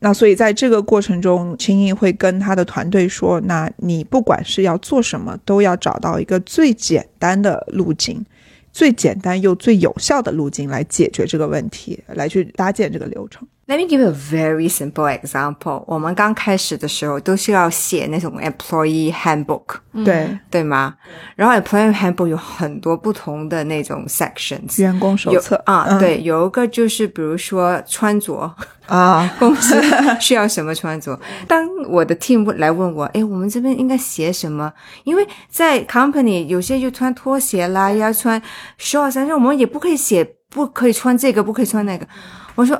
[0.00, 8.24] 那所以在这个过程中，秦毅会跟他的团队说：“那你不管是要做什么，都要找到一个最简单的路径，
[8.72, 13.46] 最简单又最有效的路径来解决这个问题，来去搭建这个流程。
[13.68, 15.84] Let me give you a very simple example.
[15.86, 20.94] 我们刚开始的时候都是要写那种 employee handbook，、对，对吗？
[21.36, 24.80] 然后 employee handbook 有很多不同的那种 sections。
[24.80, 28.50] 员工手册啊，嗯对，有一个就是比如说穿着，
[28.86, 29.78] 啊， 公司
[30.18, 31.20] 需要什么穿着。
[31.46, 34.72] 当我的 team 来问我，诶，我们这边应该写什么？
[35.04, 38.40] 因为在 company 有些就穿拖鞋啦，要穿
[38.80, 42.08] shorts，但是我们也不可以写不可以穿这个，不可以穿那个。
[42.54, 42.74] 我说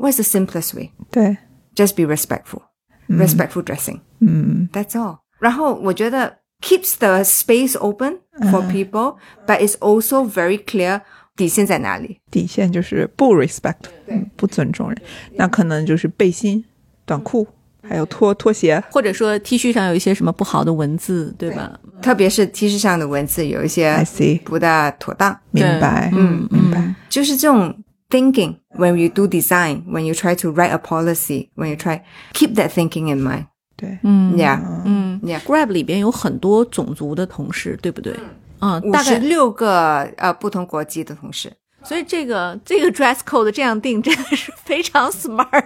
[0.00, 0.90] OK，what's、the simplest way？
[1.10, 1.36] 对
[1.74, 2.62] ，Just be respectful,
[3.08, 4.00] respectful dressing.
[4.20, 5.18] 嗯 That's all.
[5.38, 8.18] 然后我觉得 keeps the space open
[8.50, 11.00] for people, but it's also very clear
[11.36, 12.20] 底线在哪里。
[12.30, 14.98] 底线就是不 respect，嗯不尊重人，
[15.34, 16.62] 那可能就是背心、
[17.06, 17.46] 短裤，
[17.82, 18.82] 还有拖拖鞋。
[18.90, 21.78] 或者说 T 恤上有一些什么不好的文字，对吧？
[22.02, 26.94] 特别是 T 恤上的文字有一些 I see，不大妥当，明白，嗯明白。
[27.08, 27.74] 就是这种
[28.09, 32.01] thinking when you do design, when you try to write a policy, when you try
[32.33, 33.47] keep that thinking in mind.
[33.77, 35.39] 对，嗯 Yeah, 嗯 yeah.
[35.41, 38.13] Grab 里边有很多种族的同事，对不对？
[38.61, 41.51] 嗯，五大概，十六个呃不同国籍的同事，
[41.83, 45.65] 所以这个这个 dress code 这样定真的是非常 smart。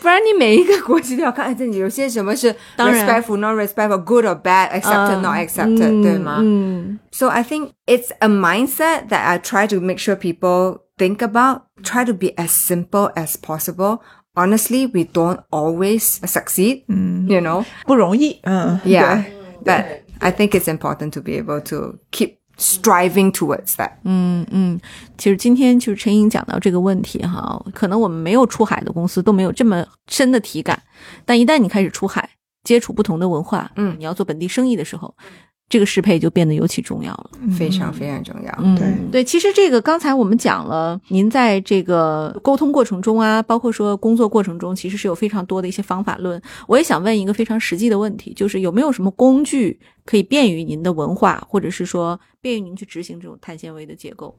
[0.00, 6.38] 不然你每一个国籍都要看，哎，这里有些什么是当然 respectful, not respectful, good or bad, accepted, not accepted，、对吗？
[6.40, 11.62] 嗯 So I think it's a mindset that I try to make sure people think about.
[11.82, 14.00] Try to be as simple as possible.
[14.34, 16.84] Honestly, we don't always succeed.
[16.88, 18.40] You know, 不容易。
[18.42, 19.24] 嗯， yeah.
[19.64, 19.84] 对 But
[20.20, 23.92] I think it's important to be able to keep striving towards that.
[24.04, 24.80] 嗯嗯，
[25.16, 30.80] 其实今天就是陈颖讲到这个问题哈，可能我们没有出海的公司都没有这么深的体感，
[31.24, 32.28] 但一旦你开始出海，
[32.64, 35.14] 接触不同的文化，嗯你要做本地生意的时候，
[35.73, 37.31] 这个适配就变得尤其重要了。
[37.57, 38.53] 非常非常重要。
[38.59, 46.39] 嗯，对对，其实这个刚才我们讲了，您在这个沟通过程中啊，包括说工作过程中，其实是有非常多的一些方法论。
[46.67, 54.35] 我也想问一个非常实际的问题，就是有没有什么工具可以便于您的文化，或者是说便于您去执行这种碳纤维的结构？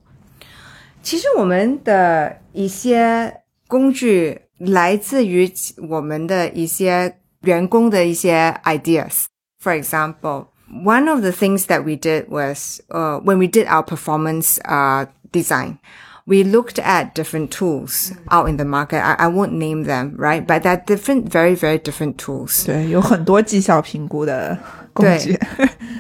[1.03, 3.35] 其实我们的一些
[3.67, 5.51] 工具来自于
[5.91, 9.25] 我们的一些员工的一些 ideas.
[9.61, 13.84] For example, one of the things that we did was uh, when we did our
[13.84, 15.80] performance uh, design.
[16.26, 19.04] We looked at different tools out in the market.
[19.04, 20.46] I, I won't name them, right?
[20.46, 22.66] But they're different, very, very different tools.
[22.66, 24.56] 对，有很多绩效评估的
[24.94, 25.40] 工具。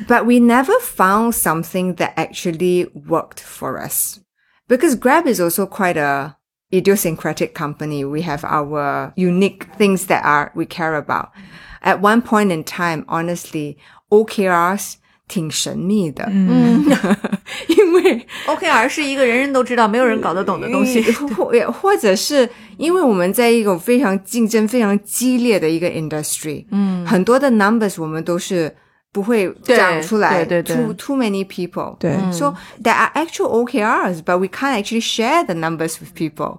[0.07, 4.19] But we never found something that actually worked for us.
[4.67, 6.35] Because Grab is also quite a
[6.71, 8.05] idiosyncratic company.
[8.05, 11.29] We have our unique things that are, we care about.
[11.81, 13.79] At one point in time, honestly,
[14.22, 14.94] OKRs
[15.26, 16.24] 挺神秘的。
[16.30, 16.84] 嗯，
[17.68, 21.00] 因为 OKR 是一个人人都知道、没有人搞得懂的东西。
[21.12, 28.74] 或或者是因为我们在一个非常竞争非常激烈的一个 industry，嗯，很多的 numbers 我们都是
[29.12, 35.54] 不会讲出来对对对 too too many people，对 So there are actual OKRs, but we can't actually share the
[35.54, 36.58] numbers with people.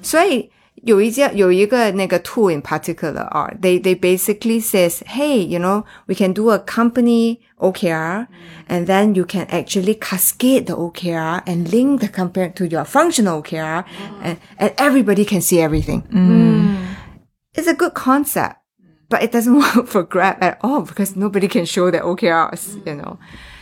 [0.00, 0.50] 所以
[0.83, 7.39] 有一件有一个那个 tool in particular 啊，they they basically says, hey, you know, we can do a company
[7.59, 8.27] OKR,
[8.67, 13.41] and then you can actually cascade the OKR and link the company to your functional
[13.41, 13.85] OKR,
[14.21, 16.03] and and everybody can see everything.
[17.55, 18.57] It's a good concept.
[19.09, 22.95] But it doesn't work for Grab at all because nobody can show their OKRs, you
[22.95, 23.19] know.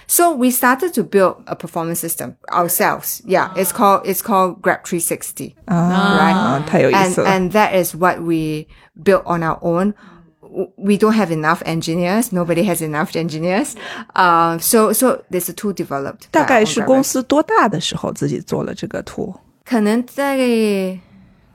[0.07, 3.21] So we started to build a performance system ourselves.
[3.25, 5.55] Yeah, it's called it's called Grab 360.
[5.67, 7.29] 啊，太有意 And 思了。
[7.29, 8.67] and that is what we
[9.01, 9.93] built on our own.
[10.41, 12.33] W- We don't have enough engineers.
[12.33, 13.75] Nobody has enough engineers.
[14.13, 16.27] Uh, so so there's a tool developed.
[16.31, 17.03] 大 by 概 our 是 own 公 Grab.
[17.03, 19.33] 司多大的时候自己做了这个图？
[19.63, 20.99] 可能在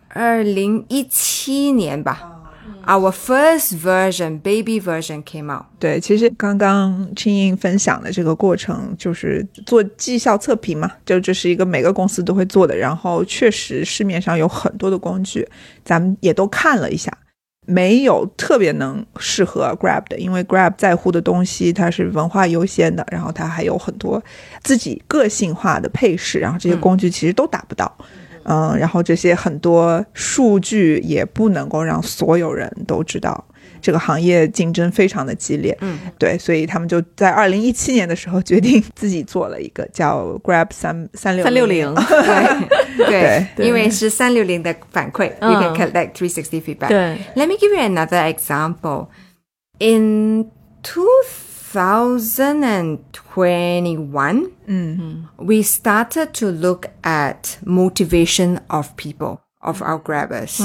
[0.09, 2.33] 二零一七年吧。
[2.86, 5.66] Our first version, baby version, came out.
[5.80, 12.76] 对，其实刚刚青英分享的这个过程，就是做绩效测评嘛，就这是一个每个公司都会做的。
[12.76, 15.48] 然后确实市面上有很多的工具，
[15.86, 17.16] 咱们也都看了一下，
[17.68, 24.22] 没有特别能适合 Grab 的，因为 Grab 在乎的东西它是文化优先的，然后它还有很多
[24.64, 27.96] 自己个性化的配饰，然后这些工具其实都达不到。
[28.00, 33.44] 嗯，然后这些很多数据也不能够让所有人都知道，
[33.82, 35.78] 这个行业竞争非常的激烈。
[35.82, 41.94] 嗯，对，所以他们就在二零一七年的时候决定自己做了一个叫 Grab 三三六三六零，
[42.98, 46.88] 对对对因为是三六零的反馈嗯 you can collect 360 feedback.
[46.88, 49.08] 对 Let me give you another example.
[49.80, 50.46] In
[51.72, 60.62] 2021, 嗯 we started to look at motivation of people, of our grabbers.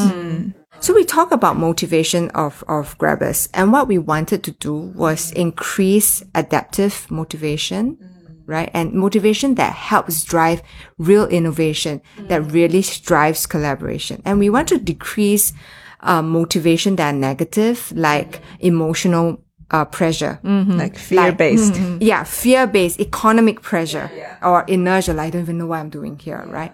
[0.80, 5.32] So we talk about motivation of, of grabbers and what we wanted to do was
[5.32, 7.96] increase adaptive motivation,
[8.46, 8.70] right?
[8.74, 10.62] And motivation that helps drive
[10.98, 14.20] real innovation, that really drives collaboration.
[14.26, 15.54] And we want to decrease
[16.02, 20.38] uh, motivation that are negative, like emotional uh, pressure.
[20.44, 24.36] mm-hmm.，like fear based，Yeah, fear-based economic pressure yeah.
[24.42, 25.12] or inertia.
[25.12, 26.72] Like, I don't even know what I'm doing here, right?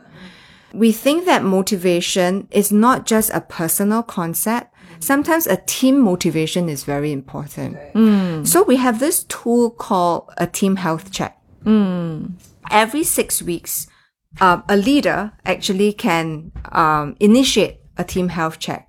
[0.74, 4.74] We think that motivation is not just a personal concept.
[5.00, 7.76] Sometimes a team motivation is very important.
[8.46, 11.38] So we have this tool called a team health check.
[12.70, 13.86] Every six weeks,
[14.40, 18.88] um, a leader actually can um, initiate a team health check.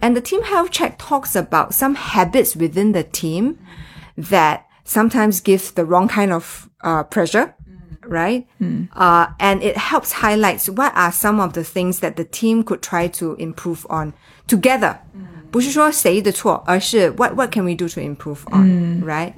[0.00, 3.58] And the team health check talks about some habits within the team
[4.16, 7.54] that sometimes give the wrong kind of uh, pressure,
[8.08, 8.46] right?
[8.96, 12.80] Uh, and it helps highlights what are some of the things that the team could
[12.82, 14.12] try to improve on
[14.46, 14.96] together.
[15.50, 19.32] 不是说谁的错，而是 what what can we do to improve on, right?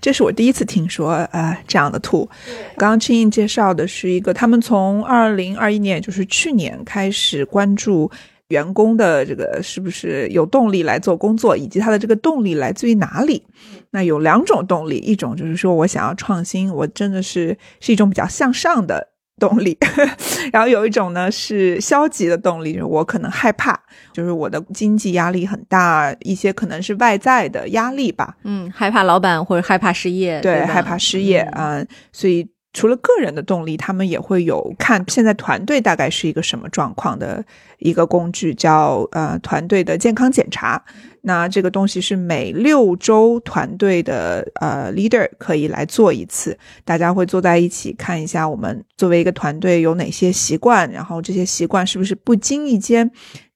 [0.00, 2.28] 这是我第一次听说呃这样的图。
[2.76, 8.10] 刚刚青印介绍的是一个，他们从二零二一年，也就是去年开始关注
[8.53, 13.43] 员工的这个是不是有动力来做工作，以及他的这个动力来自于哪里。
[13.89, 19.07] 那有两种动力，一种就是说我想要创新，我真的是是一种比较向上的
[19.39, 19.77] 动力，
[20.53, 23.79] 然后有一种呢是消极的动力，就是我可能害怕，
[24.11, 30.67] 就是我的经济压力很大，一些可能是外在的压力吧，嗯，害怕老板或者害怕失业，对，吧？
[30.67, 37.45] 害怕失业啊、嗯所以除了个人的动力，他们也会有看现在团队大概是一个什么状况的
[37.77, 40.83] 一个工具，叫呃团队的健康检查。
[41.21, 53.09] 那这个东西是每六周团队的呃 leader 可以来做一次，大家会坐在一起看一下我们作为一个团队有哪些习惯，然后这些习惯是不是不经意间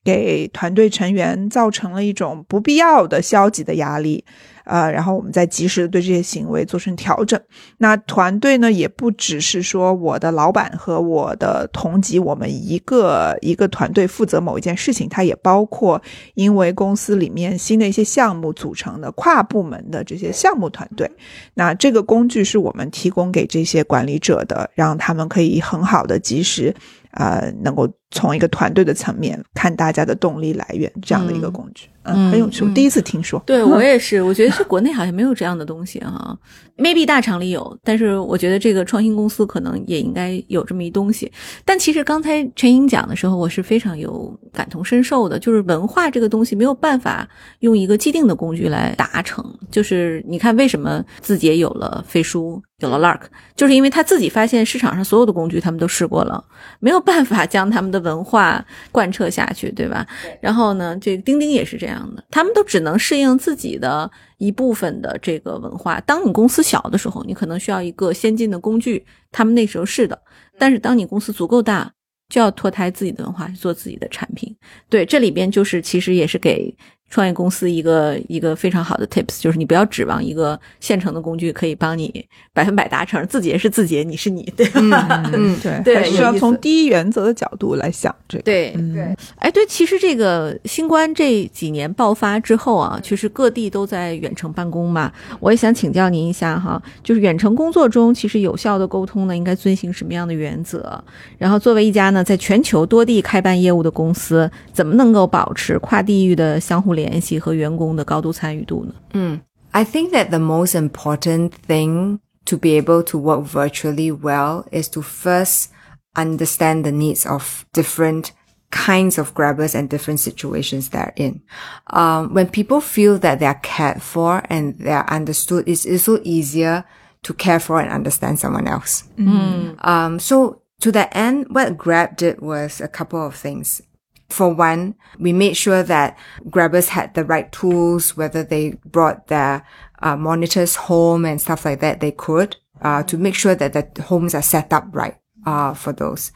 [0.03, 4.23] 给团队成员造成了一种不必要的消极的压力。
[4.67, 7.39] 呃，然后我们再及时的对这些行为做成调整。
[7.77, 16.01] 那团队呢，也不只是说我的老板和我的同级，我们一个一个团队负责某一件事情，它也包括
[16.35, 21.09] 因为公司里面新的一些项目组成的跨部门的这些项目团队。
[21.53, 26.75] 那这个工具是我们提供给这些管理者的，让他们可以很好的及时。
[27.11, 33.41] 呃，能够从一个团队的层面看大家的动力来源这样的一个工具，嗯，很有趣，我第一次听说。
[33.45, 36.37] 对 我也是，我觉得是国内好像没有这样的东西哈
[36.77, 41.31] ，maybe 大厂里有，但是我觉得这个创新公司可能也应该有这么一东西。
[41.65, 47.27] 但其实刚才陈英讲的时候，我是非常有感同身受的，就是文化这个东西没有办法
[47.59, 49.43] 用一个既定的工具来达成。
[49.71, 52.61] 就是你看，为什么字节有了飞书？
[52.79, 53.21] 有了 Lark，
[53.55, 56.43] 就是因为他自己发现市场上所有的工具他们都试过了，
[56.79, 60.05] 没有办法将他们的文化贯彻下去，对吧？
[60.39, 65.99] 然后呢，这个钉钉也是这样的，他们都只能适应自己的一部分的这个文化。
[66.01, 70.15] 当你公司小的时候，你可能需要一个先进的工具，他们那时候是的；
[70.59, 71.91] 但是当你公司足够大，
[72.29, 74.55] 就要脱胎自己的文化去做自己的产品。
[74.87, 76.77] 对，这里边就是其实也是给。
[77.09, 85.23] 创业公司一个一个非常好的 tips 就是你不要指望一个现成的工具可以帮你百分百达成，自己也是自己，你是你，对吧？
[85.33, 88.43] 嗯， 对，对，需要从第一原则的角度来想这个。
[88.43, 95.09] 对对，哎，对，其实这个新冠这几年爆发之后啊，其实各地都在远程办公嘛。
[95.39, 101.01] 我也想请教您一下哈，就是远程工作中，其实有效的沟通呢，应该遵循什么样的原则？
[101.37, 106.96] 然后作为一家呢，在全球多地开办业务的公司，怎么能够保持跨地域的相互？
[106.96, 108.94] 联系和员工的高度参与度呢？
[109.12, 109.40] 嗯，
[109.72, 115.02] I think that the most important thing to be able to work virtually well is to
[115.02, 115.66] first
[116.14, 118.32] understand the needs of different
[118.70, 121.42] kinds of grabbers and different situations they're in.
[121.88, 126.84] Um, when people feel that they're cared for and they're understood, it's also easier
[127.22, 129.04] to care for and understand someone else.
[129.18, 129.76] Mm.
[129.86, 133.80] Um, so to that end, what Grab did was a couple of things.
[134.29, 136.17] For one, we made sure that
[136.49, 139.65] grabbers had the right tools, whether they brought their
[139.99, 144.01] uh, monitors home and stuff like that, they could, uh, to make sure that the
[144.01, 146.31] homes are set up right, uh, for those.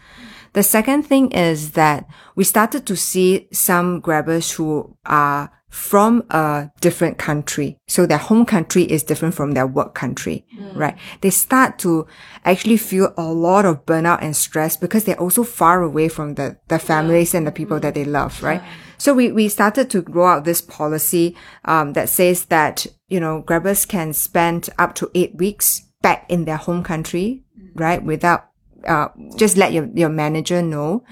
[0.53, 6.69] The second thing is that we started to see some grabbers who are from a
[6.81, 7.77] different country.
[7.87, 10.75] So their home country is different from their work country, mm.
[10.75, 10.97] right?
[11.21, 12.07] They start to
[12.43, 16.57] actually feel a lot of burnout and stress because they're also far away from the,
[16.67, 17.37] the families yeah.
[17.37, 17.81] and the people mm.
[17.83, 18.61] that they love, right?
[18.61, 18.73] Yeah.
[18.97, 23.41] So we, we started to grow out this policy, um, that says that, you know,
[23.41, 27.71] grabbers can spend up to eight weeks back in their home country, mm.
[27.75, 28.03] right?
[28.03, 28.49] Without
[28.85, 29.07] uh,
[29.37, 31.05] just let your, your manager know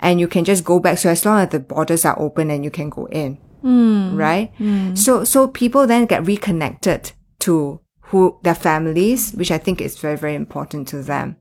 [0.00, 0.96] and you can just go back.
[0.96, 3.36] So as long as the borders are open and you can go in.
[3.64, 4.16] Mm.
[4.16, 4.52] Right?
[4.58, 4.96] Mm.
[4.96, 10.16] So, so people then get reconnected to who their families, which I think is very,
[10.16, 11.36] very important to them.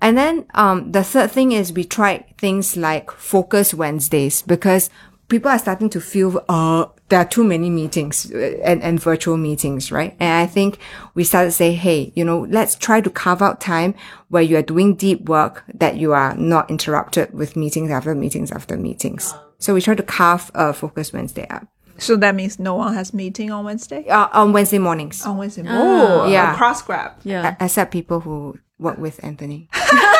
[0.00, 4.90] And then, um, the third thing is we tried things like focus Wednesdays because
[5.28, 9.36] people are starting to feel, uh, there are too many meetings uh, and, and virtual
[9.36, 10.16] meetings, right?
[10.18, 10.78] And I think
[11.14, 13.94] we started to say, Hey, you know, let's try to carve out time
[14.30, 18.50] where you are doing deep work that you are not interrupted with meetings after meetings
[18.50, 19.32] after meetings.
[19.58, 21.68] So we try to carve a Focus Wednesday up.
[21.98, 24.08] So that means no one has meeting on Wednesday?
[24.08, 25.24] Uh, on Wednesday mornings.
[25.24, 25.84] On Wednesday mornings.
[25.86, 26.56] Oh, yeah.
[26.56, 27.12] cross grab.
[27.22, 27.54] Yeah.
[27.60, 29.68] Except people who work with Anthony.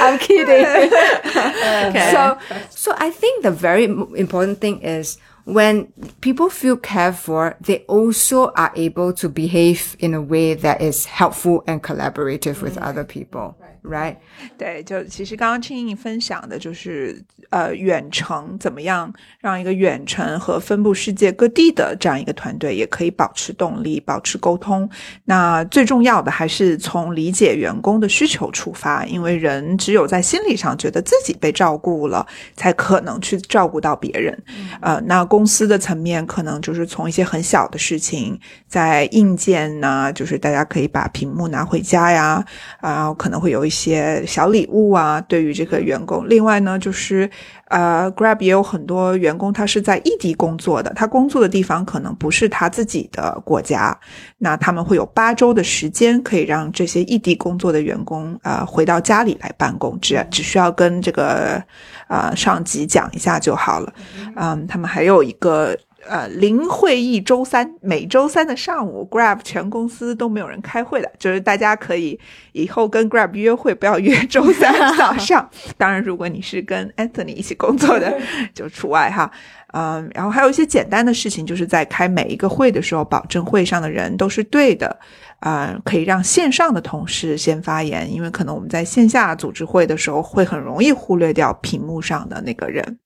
[0.00, 0.64] I'm kidding.
[1.28, 2.10] okay.
[2.12, 2.38] So,
[2.70, 8.50] so I think the very important thing is when people feel cared for, they also
[8.52, 12.82] are able to behave in a way that is helpful and collaborative with mm.
[12.82, 13.56] other people.
[13.82, 14.16] Right？
[14.56, 24.88] 对，就其实刚刚听你分享的就是，呃，远程怎么样让一个远程和分布世界各地的这样一个团队也可以保持动力、保持沟通。
[25.24, 32.26] 那最重要的还是从理解员工的需求出发，因为人只有在心理上觉得自己被照顾了，
[32.56, 34.36] 才可能去照顾到别人。
[34.80, 42.44] 呃，那公司的层面可能就是从一些很小的事情，在硬件呢，就是大家可以把屏幕拿回家呀，
[42.80, 44.24] 啊，可能会有一些。
[44.26, 46.28] 小礼物啊，对于这个员工。
[46.28, 47.30] 另外呢，就是
[47.68, 53.96] 呃，Grab 也有很多员工，他是在异地工作的，他工作的地方可能不是他自己的国家。
[54.38, 61.62] 那他们会有八周的时间，可以让这些异地工作的员工啊回到家里来办公，只只需要跟这个
[62.06, 63.92] 啊上级讲一下就好了。
[64.36, 65.76] 嗯，他们还有一个。
[66.08, 72.18] 呃，零会议周三，每周三的上午，Grab 全公司都没有人开会的，就是大家可以
[72.52, 75.48] 以后跟 Grab 约会，不要约周三早上。
[75.76, 78.18] 当然，如果你是跟 Anthony 一起工作的，
[78.54, 79.30] 就除外哈。
[79.74, 84.98] 嗯，然后还有一些简单的事情，就是在开每一个会的时候，保证会上的人都是对的。
[85.40, 92.98] 啊，可以让线上的同事先发言，因为可能我们在线下组织会的时候，会很容易忽略掉屏幕上的那个人。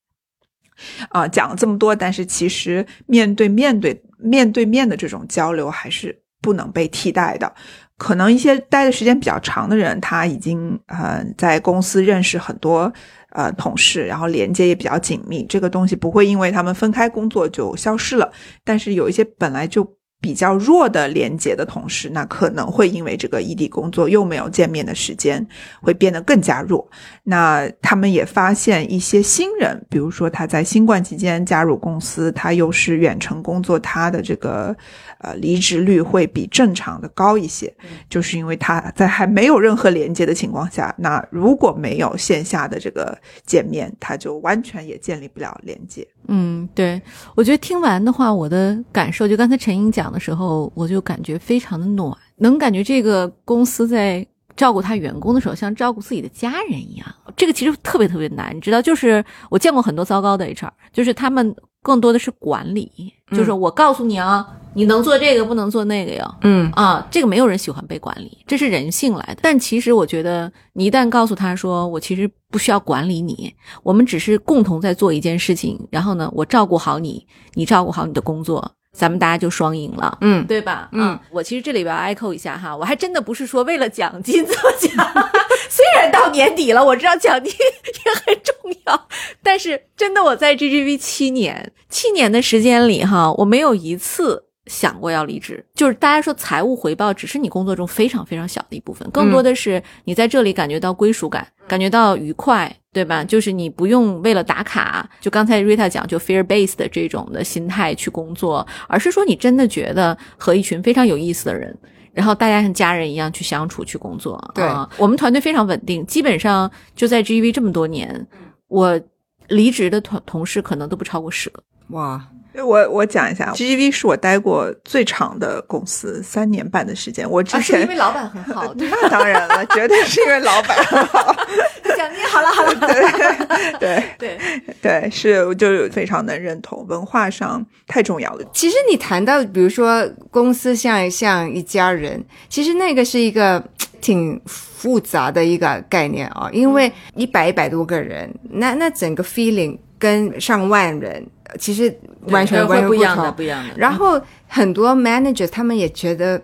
[1.11, 7.53] 啊，讲了这么多，但是其实面对面对面对面的这种交流还是不能被替代的。
[7.99, 12.93] 可能一些待的时间比较长的人，他已经呃在公司认识很多
[13.31, 18.33] 呃同事，然后连接也比较紧密，这个东西不会因为他们分开工作就消失了。
[18.65, 19.85] 但是有一些本来就
[20.23, 25.45] 比较弱的连接的同时，那可能会因为这个异地工作又没有见面的时间，
[25.83, 26.89] 会变得更加弱。
[27.25, 34.75] 那他们也发现一些新人，比如说他在新冠期间加入公司，他又是远程工作，他的这个
[35.19, 37.75] 呃离职率会比正常的高一些，
[38.09, 46.07] 就是因为他在还没有任何连接的情况下，那如果没有线下的这个见面，他就完全也建立不了连接。
[46.29, 47.01] 嗯，对，
[47.35, 57.07] 我觉得听完的话，我的感受就刚才陈英讲的时候，我就感觉非常的暖，能感觉这个公司在照顾他员工的时候，像照顾自己的家人一样。
[57.37, 66.35] 这个其实特别特别难，你知道，就是我见过很多糟糕的 HR，就是他们更多的是管理，就是我告诉你啊，你能做这个，不能做那个呀。
[66.43, 69.39] 嗯啊，这个没有人喜欢被管理，这是人性来的。
[69.43, 80.17] 但其实我觉得，你一旦告诉他说，我其实不需要管理你，我们只是共同在做一件事情，然后呢，我照顾好你，你照顾好你的工作，咱们大家就双赢了。
[80.21, 80.89] 嗯对吧？
[80.93, 84.91] 嗯啊，我其实这里边 echo 一下哈，我还真的不是说为了奖金做奖，
[85.69, 88.55] 虽然到年底了，我知道奖金也很重
[88.87, 89.09] 要，
[89.43, 94.45] 但是真的我在 GGV 七年，七年的时间里哈，我没有一次。
[94.67, 103.25] 想过要离职，就是大家说财务回报只是你工作中非常非常小的一部分，更多的是你在这里感觉到归属感，感觉到愉快，对吧？
[103.25, 111.77] 就是你不用为了打卡，就刚才 Rita 讲，就 fear based 的这种的心态去工作，而是说你真的觉得和一群非常有意思的人，
[112.13, 114.39] 然后大家像家人一样去相处去工作。
[114.55, 118.25] 对啊我们团队非常稳定，基本上就在 GEV 这么多年，
[118.69, 119.01] 我
[119.49, 121.61] 离职的同同事可能都不超过十个。
[121.89, 122.25] 哇，
[122.55, 127.29] 我我讲一下，GGV 是我待过最长的公司，三年半的时间。
[127.29, 131.35] 我之前因为、老板很好，那当然了，绝对是因为老板很好。
[131.97, 132.75] 奖金 好了好了，
[133.79, 134.39] 对对对，
[134.81, 138.45] 对，是我就非常能认同，文化上太重要了。
[138.53, 143.63] 其实你谈到，比如说公司像像一家人，其实那个是一个
[144.01, 151.25] 挺复杂的一个概念啊、因为一百一百多个人，那那整个 feeling 跟上万人
[151.61, 153.73] 其实完全完全不一样的不一样的。
[153.77, 156.43] 然后很多 managers 他们也觉得，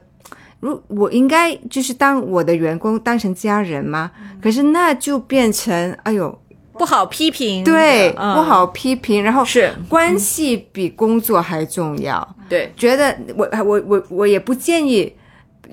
[0.61, 4.13] 如我应该就是当我的员工当成家人吗？
[4.41, 6.39] 可是那就变成哎呦，
[6.75, 8.37] 不好批评，对，嗯。
[8.37, 9.73] 不好批评，然后是。
[9.89, 12.37] 关系比工作还重要。
[12.49, 12.73] 对。
[12.77, 15.13] 觉得我我我我也不建议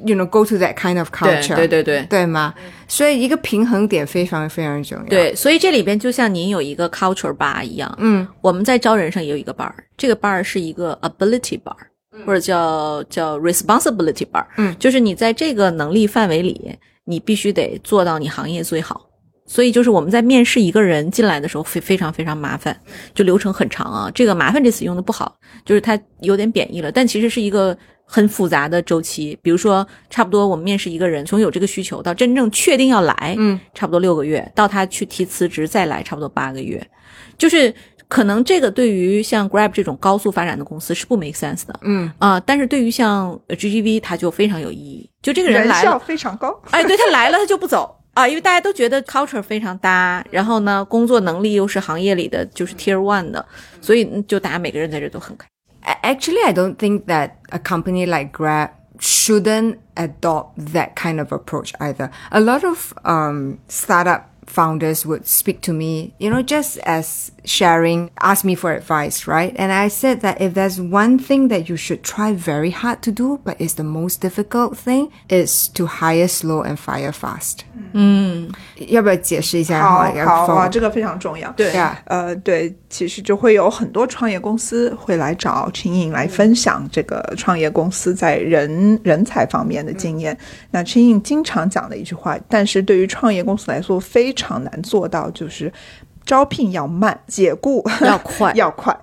[0.06, 2.54] ，you know go to that kind of culture，对对对对吗？
[2.88, 11.76] 所以一个平衡点非常非常重要。，对，所以这里边就像您有一个 culture bar 一样，嗯，我们在招人上也有一个 bar，这个 bar 是一个 ability bar，
[12.26, 19.02] 或者叫叫 responsibility bar，嗯就是你在这个能力范围里，你必须得做到你行业最好。
[19.48, 22.76] 所以就是我们在面试一个人进来的时候，非非常非常麻烦，
[23.14, 24.10] 就流程很长啊。
[24.16, 29.38] 这个“麻烦”这词用的不好，就是它有点贬义了，但其实是一个很复杂的周期。
[29.42, 36.86] 比如说，差不多我们面试一个人，从有这个需求到真正确定要来，嗯，差不多六个月，到他去提辞职再来，差不多八个月。
[37.38, 37.74] 就是
[38.08, 45.10] 可能这个对于像 Grab 这种高速发展的公司是不 make sense 的，嗯啊、但是对于像呃 GGV 它就非常有意义。
[45.22, 46.56] 就这个人来了，非常高。
[46.70, 53.44] 哎，对他来了他就不走啊，因为大家都觉得 culture 非常搭，然后呢，工作能力又是行业里的就是 Tier One 的，
[53.82, 55.48] 所以嗯就大家每个人在这都很开。
[55.86, 62.10] Actually, I don't think that a company like Grab shouldn't adopt that kind of approach either.
[62.32, 68.11] A lot of um, startup founders would speak to me, you know, just as sharing,
[68.21, 69.55] ask me for advice, right?
[69.57, 73.13] And I said that if there's one thing that you should try very hard to
[73.13, 77.61] do, but is the most difficult thing, is to hire slow and fire fast.
[77.93, 78.51] 嗯，
[78.89, 79.81] 要不要解释一下？
[79.81, 81.51] 好然后要好 follow 哇，这个非常重要。
[81.53, 81.97] 对 Yeah.
[82.05, 90.37] 呃，对，其实就会有很多创业公司会来找秦颖来分享这个创业公司在人人才方面的经验。
[90.71, 95.73] 那秦颖经常讲的一句话，但是对于创业公司来说非常难做到，就是
[96.26, 98.98] 招聘要慢，解雇要快 要快，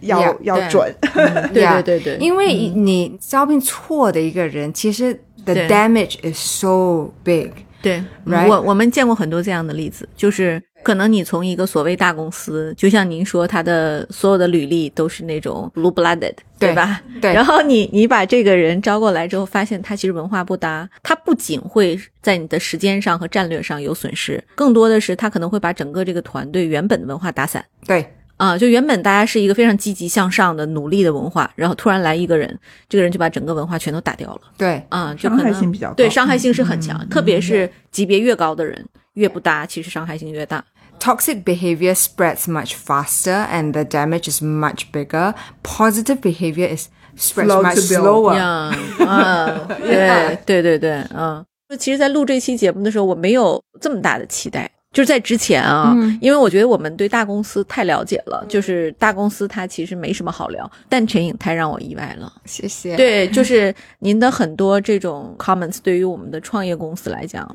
[0.00, 0.94] 要 Yeah，要准。
[1.52, 5.12] 对对对对因为你招聘错的一个人，其实
[5.44, 7.50] the damage is so big。
[7.80, 8.48] 对 Right？
[8.48, 17.02] 我我们见过很多这样的例子，就是可能你从一个所谓大公司，就像您说，他的所有的履历都是那种 blue blooded，对吧？
[17.20, 27.62] 对然后你你把这个人招过来之后，发现他其实文化不搭，他不仅会在你的时间上和战略上有损失，更多的是他可能会把整个这个团队原本的文化打散。
[27.86, 32.58] 对啊，就原本大家是一个非常积极向上的、努力的文化，然后突然来一个人，
[32.88, 34.40] 这个人就把整个文化全都打掉了。
[34.56, 38.82] 对，啊，就伤害可能性比较高对，伤害性是很强，嗯特别是级别越高的人，
[39.12, 40.64] 越不搭，其实伤害性越大。
[40.98, 45.34] Toxic behavior spreads much faster and the damage is much bigger.
[45.62, 48.34] Positive behavior is spreads Slow much slower.
[48.36, 51.44] 呀，嗯，对对对对，嗯。
[51.78, 54.70] 其实，在录这期节目的时候，我没有这么大的期待。
[54.90, 62.32] 就是在之前啊，因为我觉得我们对大公司太了解了，就是大公司它其实没什么好聊，但陈颖太让我意外了。
[62.46, 62.96] 谢谢。
[62.96, 67.46] 对，就是您的很多这种 comments 对于我们的创业公司来讲，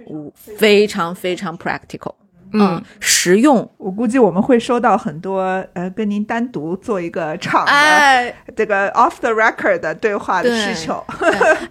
[0.56, 2.14] 非常非常 practical，
[2.54, 3.70] 嗯，实用。
[3.78, 5.42] 我估计我们会收到很多
[5.74, 11.04] 呃，跟您单独做一个场的、哎，这个 off the record 的对话的需求。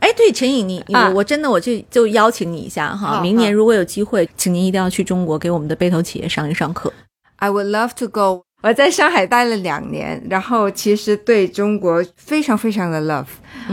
[0.01, 6.93] 哎，对，陈颖，你啊我我真的我就就邀请你一下哈，明年如果有机会，请您一定要去中国给我们的被投企业上一上课。
[7.37, 8.45] I would love to go。
[8.62, 13.26] 我在上海待了两年，然后其实对中国非常非常的 love。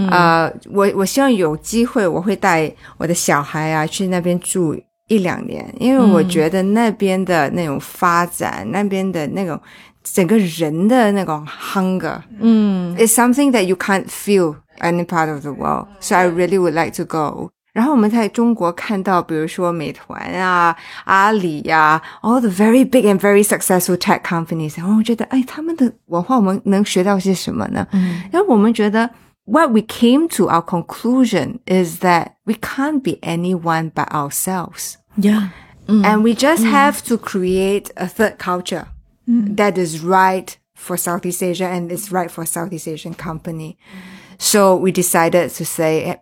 [0.09, 4.75] 呃，我我希望有机会我会带我的小孩啊去那边住
[5.09, 9.59] 一两年，因为我觉得那边的那种发展，那边的那种
[10.03, 15.87] 整个人的那种 hunger，嗯 It's something that you can't feel any part of the world.
[15.99, 17.49] So I really would like to go.
[17.71, 27.87] 然后我们在中国看到，比如说美团啊、阿里呀、all the very big and very successful tech companies，然后我觉得，哎，他们的文化我们能学到些什么呢？
[27.91, 29.09] 嗯然后我们觉得
[29.48, 34.96] ，what we came to our conclusion is that we can't be anyone but ourselves.
[35.16, 35.48] ，Yeah，
[35.86, 38.86] And we just have to create a third culture
[39.26, 43.76] that is right for Southeast Asia and is right for Southeast Asian company.
[44.38, 46.16] So we decided to say, eh,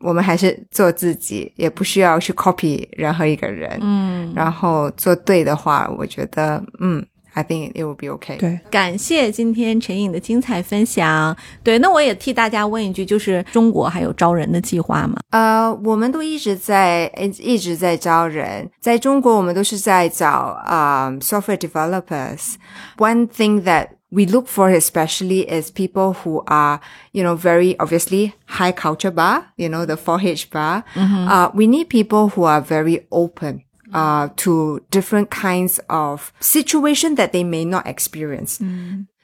[0.00, 3.78] 我们还是做自己，也不需要去 copy 任何一个人。
[3.82, 8.38] 嗯，然后做对的话，我觉得，嗯 ，I think it will be okay.
[8.38, 11.36] 对，感谢今天陈颖的精彩分享。
[11.62, 15.16] 对，那我也替大家问一句，就是中国还有招人的计划吗？
[15.30, 22.54] 呃，我们都一直在一一直在招人，在中国我们都是在找啊、software developers.
[22.98, 26.80] One thing that we look for especially is people who are,
[27.12, 30.82] you know, very obviously high culture bar, you know, the 4H bar.
[30.96, 33.62] Uh, we need people who are very open.
[33.95, 38.59] uh, to different kinds of situation that they may not experience.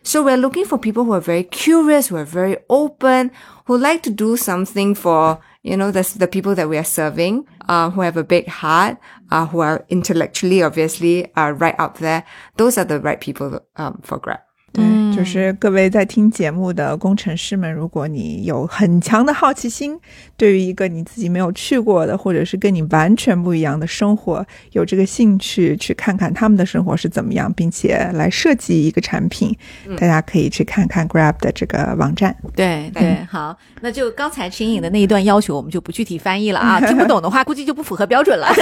[0.02, 3.32] So we're looking for people who are very curious, who are very open,
[3.66, 7.46] who like to do something for, you know, the, the people that we are serving,
[7.68, 8.96] uh, who have a big heart,
[9.30, 12.24] uh, who are intellectually, obviously, uh, right up there.
[12.56, 14.40] Those are the right people, um, for Grab.
[14.74, 14.84] 对，
[15.16, 20.00] 就是各位在听节目的工程师们，如果你有很强的好奇心，
[20.38, 29.54] 对于一个你自己没有去过的，或者是跟你完全不一样的生活，有这个兴趣去看看他们的生活是怎么样，并且来设计一个产品，
[29.98, 32.34] 大家可以去看看 Grab 的这个网站。
[32.56, 38.48] 对对，好，那就刚才秦颖的那一段要求，我们就不具体翻译了啊， 听不懂的话，估计就不符合标准了。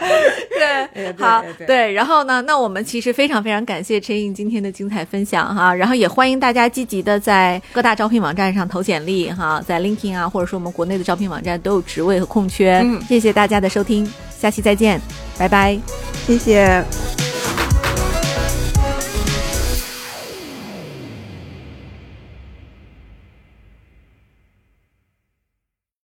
[0.94, 12.80] 对，好，对，然后呢，那我们其实非常非常感谢陈颖今天的精彩分享哈，然后也欢迎大家积极的在各大招聘网站上投简历哈，在 LinkedIn 啊，或者说我们国内的招聘网站都有职位和空缺。
[12.84, 15.00] 嗯谢谢大家的收听，下期再见，
[15.38, 15.78] 拜拜。
[16.26, 17.29] 谢谢。